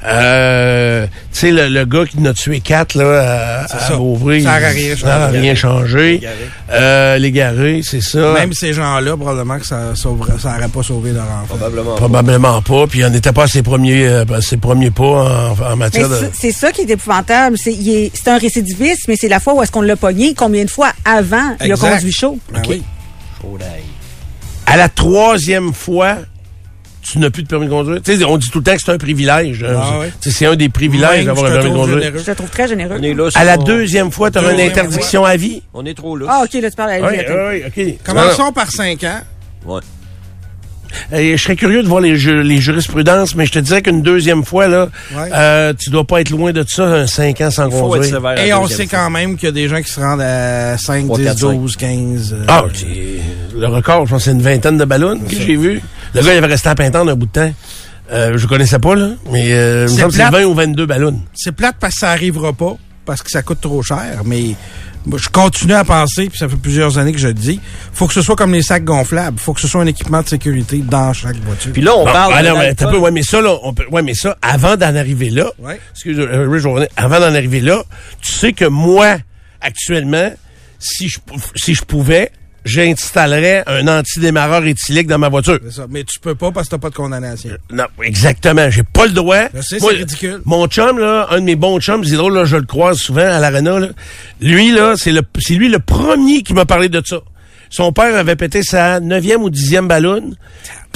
[0.05, 3.96] euh, tu sais, le, le gars qui nous a tué quatre, là, à, à ça.
[3.96, 5.38] Beauvry, Ça aurait rien ça aurait changé.
[5.40, 6.20] rien changé.
[6.70, 8.32] Euh, les garés, c'est ça.
[8.34, 11.46] Même ces gens-là, probablement que ça sauverait- ça n'aurait pas sauvé leur enfant.
[11.57, 11.94] Probablement.
[11.94, 12.86] Probablement pas.
[12.86, 16.09] Puis on n'était pas à ses premiers, euh, ses premiers pas en, en Mais matière
[16.11, 16.16] de...
[16.16, 17.57] c'est- c'est ça qui est épouvantable.
[17.57, 20.34] C'est il est- c'est un récidiviste, mais c'est la fois où est-ce qu'on l'a pogné.
[20.34, 22.38] Combien de fois avant il a conduit chaud?
[22.53, 22.82] Ben oui.
[24.66, 26.16] À la troisième fois,
[27.03, 28.03] tu n'as plus de permis de conduire.
[28.03, 29.64] Tu sais, on dit tout le temps que c'est un privilège.
[29.64, 29.76] hein.
[29.80, 30.12] Ah ouais.
[30.20, 31.99] C'est un des privilèges d'avoir un te permis de conduire.
[32.03, 32.22] généreux.
[32.24, 32.97] Je le trouve très généreux.
[32.99, 35.62] On est là, À la deuxième fois, tu auras une interdiction à vie.
[35.72, 36.26] On est trop là.
[36.28, 37.80] Ah, OK, là, tu parles à OK.
[38.05, 39.20] Commençons par 5 ans.
[39.64, 39.80] Ouais.
[41.12, 44.01] Euh, je serais curieux de voir les, ju- les jurisprudences, mais je te dirais qu'une
[44.01, 45.28] deuxième fois, là, Ouais.
[45.34, 48.05] euh, tu dois pas être loin de ça, un 5 ans sans conduire.
[48.39, 48.99] Et la on sait fois.
[48.99, 51.39] quand même qu'il y a des gens qui se rendent à 5, Trois, 10, quatre,
[51.41, 51.53] cinq.
[51.53, 52.32] 12, 15.
[52.32, 52.86] euh, Ah, c'est-
[53.59, 55.81] le record, je pense que c'est une vingtaine de ballons que j'ai vu.
[56.15, 57.53] Le gars, il avait resté à Pintendre un bout de temps.
[58.11, 60.43] Euh, je connaissais pas, là, mais euh, il me C'est semble que c'est plate.
[60.43, 61.21] 20 ou 22 ballons.
[61.35, 64.55] C'est plate parce que ça arrivera pas, parce que ça coûte trop cher, mais
[65.05, 67.61] moi, je continue à penser, puis ça fait plusieurs années que je le dis,
[67.93, 70.29] faut que ce soit comme les sacs gonflables, faut que ce soit un équipement de
[70.29, 71.73] sécurité dans chaque voiture.
[71.73, 72.43] Puis là, on Bon, parle ah
[72.73, 75.51] de peu, ouais, mais ça, là, on peut, ouais, mais ça, avant d'en arriver là,
[75.59, 75.79] Ouais.
[75.93, 76.89] excuse, euh, Rich, je vais revenir.
[76.97, 77.83] avant d'en arriver là,
[78.23, 79.19] tu sais que moi,
[79.61, 80.31] actuellement,
[80.79, 81.19] si je,
[81.57, 82.31] si je pouvais,
[82.69, 85.59] j'installerais un antidémarreur éthylique dans ma voiture.
[85.64, 85.87] C'est ça.
[85.89, 87.51] Mais tu peux pas parce que t'as pas de condamnation.
[87.71, 88.71] Non, exactement.
[88.71, 89.49] J'ai pas le droit.
[89.55, 90.41] Je sais, Moi, c'est ridicule.
[90.45, 93.21] Mon chum, là, un de mes bons chums, c'est drôle, là, je le croise souvent
[93.23, 93.89] à l'arena, là.
[94.41, 97.21] Lui, là, c'est le, c'est lui le premier qui m'a parlé de ça.
[97.71, 100.31] Son père avait pété sa neuvième ou dixième ballon.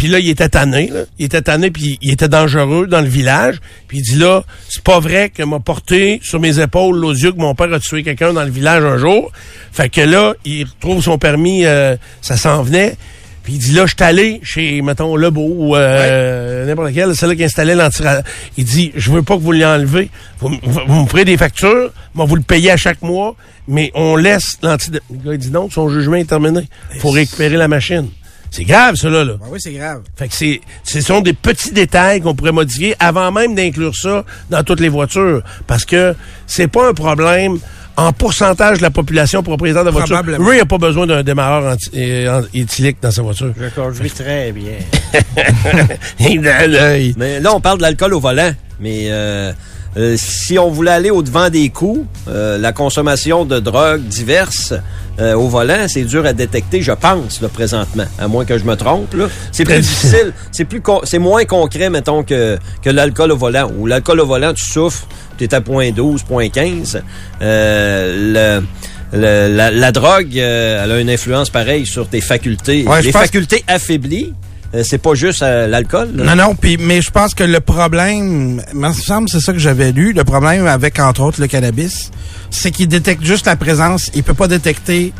[0.02, 1.02] Puis là, il était tanné, là.
[1.20, 3.60] Il était tanné, puis il était dangereux dans le village.
[3.86, 7.30] Puis il dit là, c'est pas vrai que m'a porté sur mes épaules aux yeux
[7.30, 9.30] que mon père a tué quelqu'un dans le village un jour.
[9.70, 12.96] Fait que là, il retrouve son permis, euh, ça s'en venait.
[13.44, 17.28] Puis il dit là, je suis allé chez, mettons, Lebeau ou euh, n'importe lequel, c'est
[17.28, 18.22] là qui installait l'antira.
[18.56, 20.10] Il dit, je veux pas que vous l'enlevez.
[20.40, 23.36] Vous, vous me ferez des factures, moi vous le payez à chaque mois,
[23.68, 24.90] mais on laisse l'anti.
[24.90, 26.62] Le gars il dit non, son jugement est terminé.
[26.98, 28.08] Faut récupérer la machine.
[28.52, 29.24] C'est grave, ça là.
[29.24, 29.32] là.
[29.40, 30.02] Ben oui, c'est grave.
[30.14, 34.24] Fait que c'est, ce sont des petits détails qu'on pourrait modifier avant même d'inclure ça
[34.50, 35.42] dans toutes les voitures.
[35.66, 36.14] Parce que
[36.46, 37.58] c'est pas un problème
[37.96, 40.16] en pourcentage de la population propriétaire de voiture.
[40.16, 40.46] Probablement.
[40.48, 43.52] Ray n'a pas besoin d'un démarreur anti- euh, éthylique dans sa voiture.
[43.58, 44.72] Je conduis très bien.
[46.20, 47.14] Il a l'œil.
[47.16, 48.52] Mais là, on parle de l'alcool au volant.
[48.80, 49.52] Mais euh,
[49.96, 54.72] euh, si on voulait aller au-devant des coups, euh, la consommation de drogues diverses
[55.18, 58.06] euh, au volant, c'est dur à détecter, je pense, là, présentement.
[58.18, 59.12] À moins que je me trompe.
[59.14, 59.26] là.
[59.52, 60.32] C'est plus difficile.
[60.50, 63.70] C'est plus con- c'est moins concret, mettons, que, que l'alcool au volant.
[63.78, 67.02] Ou l'alcool au volant, tu souffres, tu es à point 12, point 15.
[67.42, 72.86] Euh, le- le- la, la drogue, euh, elle a une influence pareille sur tes facultés.
[72.86, 74.32] Ouais, Les facultés affaiblies,
[74.82, 76.10] c'est pas juste euh, l'alcool.
[76.14, 79.92] Non, non, puis mais je pense que le problème, me semble c'est ça que j'avais
[79.92, 82.10] lu, le problème avec, entre autres, le cannabis,
[82.50, 85.12] c'est qu'il détecte juste la présence, il peut pas détecter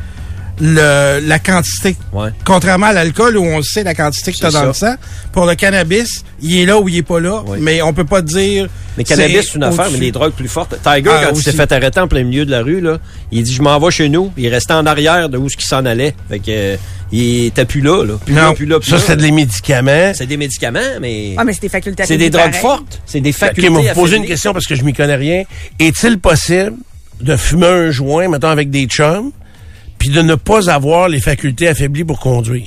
[0.65, 1.97] le, la quantité.
[2.13, 2.31] Ouais.
[2.45, 4.93] Contrairement à l'alcool où on sait la quantité que tu as C'est dans le ça.
[4.93, 4.97] sang,
[5.33, 7.59] pour le cannabis, il est là ou il est pas là, Oui.
[7.61, 8.69] mais on peut pas dire...
[8.97, 10.77] Mais cannabis, c'est une affaire, mais les drogues plus fortes.
[10.83, 12.99] Tiger, Ah, quand il s'est fait arrêter en plein milieu de la rue, là,
[13.33, 14.31] il dit, je m'en vais chez nous.
[14.37, 16.15] Il restait en arrière de où ce qu'il s'en allait.
[16.29, 16.77] Fait que, euh,
[17.11, 18.15] il était plus là, là.
[18.25, 20.13] Plus là, Non, plus là, plus ça c'était des médicaments.
[20.15, 23.01] C'est des médicaments, mais Ah, mais c'est des facultés c'est des drogues fortes.
[23.05, 25.43] C'est des Ok, facultés mais vous posez une question parce que je m'y connais rien.
[25.79, 26.75] Est-il possible
[27.21, 29.31] de fumer un joint, mettons, avec des chums,
[30.03, 32.67] puis de ne pas avoir les facultés affaiblies pour conduire?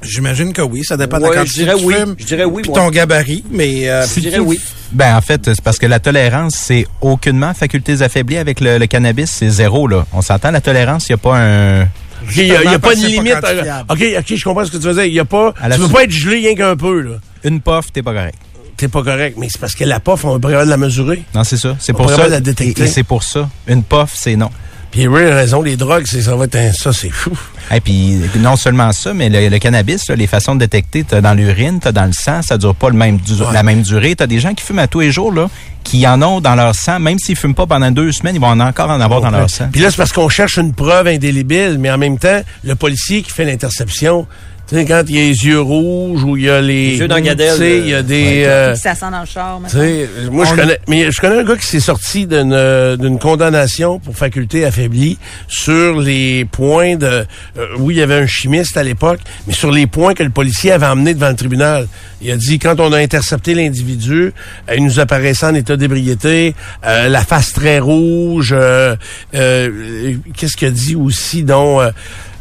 [0.00, 1.94] J'imagine que oui, ça dépend de la je quantité dirais que tu oui.
[1.94, 3.88] fumes, Je dirais oui, puis ton gabarit, mais...
[3.90, 4.60] euh, Je dirais oui.
[4.92, 8.86] Ben, en fait, c'est parce que la tolérance, c'est aucunement facultés affaiblies avec le, le
[8.86, 10.06] cannabis, c'est zéro, là.
[10.12, 11.88] On s'entend, la tolérance, il n'y a pas un...
[12.36, 13.40] Il n'y a, pas de pas limite.
[13.40, 13.86] quantifiable.
[13.90, 15.04] OK, OK, je comprends ce que tu veux dire.
[15.06, 17.10] Il y a pas, tu veux su- pas être gelé rien qu'un peu, là.
[17.42, 18.38] Une puff, t'es pas correct.
[18.76, 19.36] T'es pas correct.
[19.40, 21.24] Mais c'est parce que la puff, on pourrait de la mesurer.
[21.34, 21.76] Non, c'est ça.
[21.80, 22.16] C'est On pour ça.
[22.18, 22.82] pas la détecter.
[22.82, 23.48] Et, et c'est pour ça.
[23.66, 24.50] Une puff, c'est non.
[24.92, 27.30] Puis a raison, les drogues, c'est, ça va être un, ça, c'est fou.
[27.74, 31.22] Et puis, non seulement ça, mais le, le cannabis, là, les façons de détecter, t'as
[31.22, 34.14] dans l'urine, t'as dans le sang, ça dure pas le même du- la même durée.
[34.14, 35.48] T'as des gens qui fument à tous les jours, là,
[35.82, 38.48] qui en ont dans leur sang, même s'ils fument pas pendant deux semaines, ils vont
[38.48, 39.68] en encore en avoir dans leur sang.
[39.72, 43.22] Puis là, c'est parce qu'on cherche une preuve indélébile, mais en même temps, le policier
[43.22, 44.26] qui fait l'interception,
[44.72, 46.92] Tu sais, quand il y a les yeux rouges ou il y a les...
[46.92, 48.22] Les yeux d'Angadel, Tu sais, il y a des...
[48.22, 49.60] Puis euh, ça sent dans le char.
[49.68, 52.96] tu sais, moi, je connais, mais je connais un gars qui s'est sorti d'une euh,
[52.96, 58.26] d'une condamnation pour faculté affaiblie sur les points de, euh, oui, il y avait un
[58.26, 61.86] chimiste à l'époque, mais sur les points que le policier avait emmenés devant le tribunal.
[62.22, 64.32] Il a dit quand on a intercepté l'individu,
[64.70, 66.54] euh, il nous apparaissait en état d'ébriété,
[66.86, 68.54] euh, la face très rouge.
[68.56, 68.96] euh,
[69.34, 71.80] euh, Qu'est-ce qu'il a dit aussi dont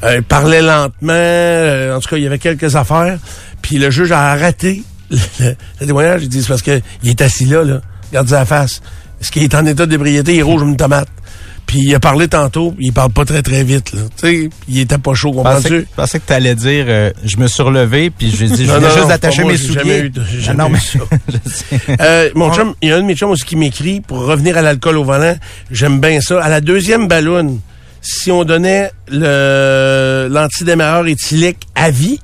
[0.04, 1.14] euh, il parlait lentement.
[1.14, 3.18] euh, en tout cas, il y avait quelques affaires.
[3.62, 6.22] Puis le juge a raté le, le témoignage.
[6.24, 7.82] Il dit c'est parce que il est assis là, là.
[8.10, 8.82] Regarde sa face.
[9.22, 10.34] Est-ce qu'il est en état d'ébriété?
[10.34, 11.08] Il est rouge comme une tomate.
[11.68, 13.94] Puis il a parlé tantôt, il parle pas très très vite.
[13.94, 14.02] Là.
[14.22, 15.70] Tu sais, il était pas chaud, comprends-tu?
[15.70, 18.66] que- je pensais que tu allais dire euh, je me suis relevé puis j'ai dit
[18.66, 18.98] je non, juste
[19.44, 19.80] moi, mes souliers.
[19.80, 20.80] jamais eu- j'ai Ah non, mais.
[22.02, 24.58] Euh, mon chum, il y a un de mes chums aussi qui m'écrit pour revenir
[24.58, 25.36] à l'alcool au volant.
[25.70, 26.42] J'aime bien ça.
[26.44, 27.60] À la deuxième balloune,
[28.02, 32.20] si on donnait le l'antidémarreur éthylique à vie,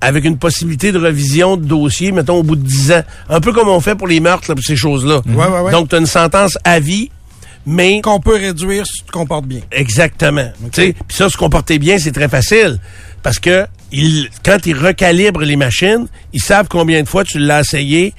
[0.00, 3.02] avec une possibilité de revision de dossier, mettons, au bout de 10 ans.
[3.28, 5.20] Un peu comme on fait pour les meurtres, là, pour ces choses-là.
[5.26, 5.72] Ouais, ouais, ouais.
[5.72, 7.10] Donc, tu as une sentence à vie,
[7.64, 8.00] mais...
[8.02, 9.60] Qu'on peut réduire si tu te comportes bien.
[9.72, 10.48] Exactement.
[10.72, 12.78] Tu sais, Puis ça, se comporter bien, c'est très facile.
[13.22, 17.60] Parce que il, quand ils recalibrent les machines, ils savent combien de fois tu l'as
[17.60, 18.14] essayé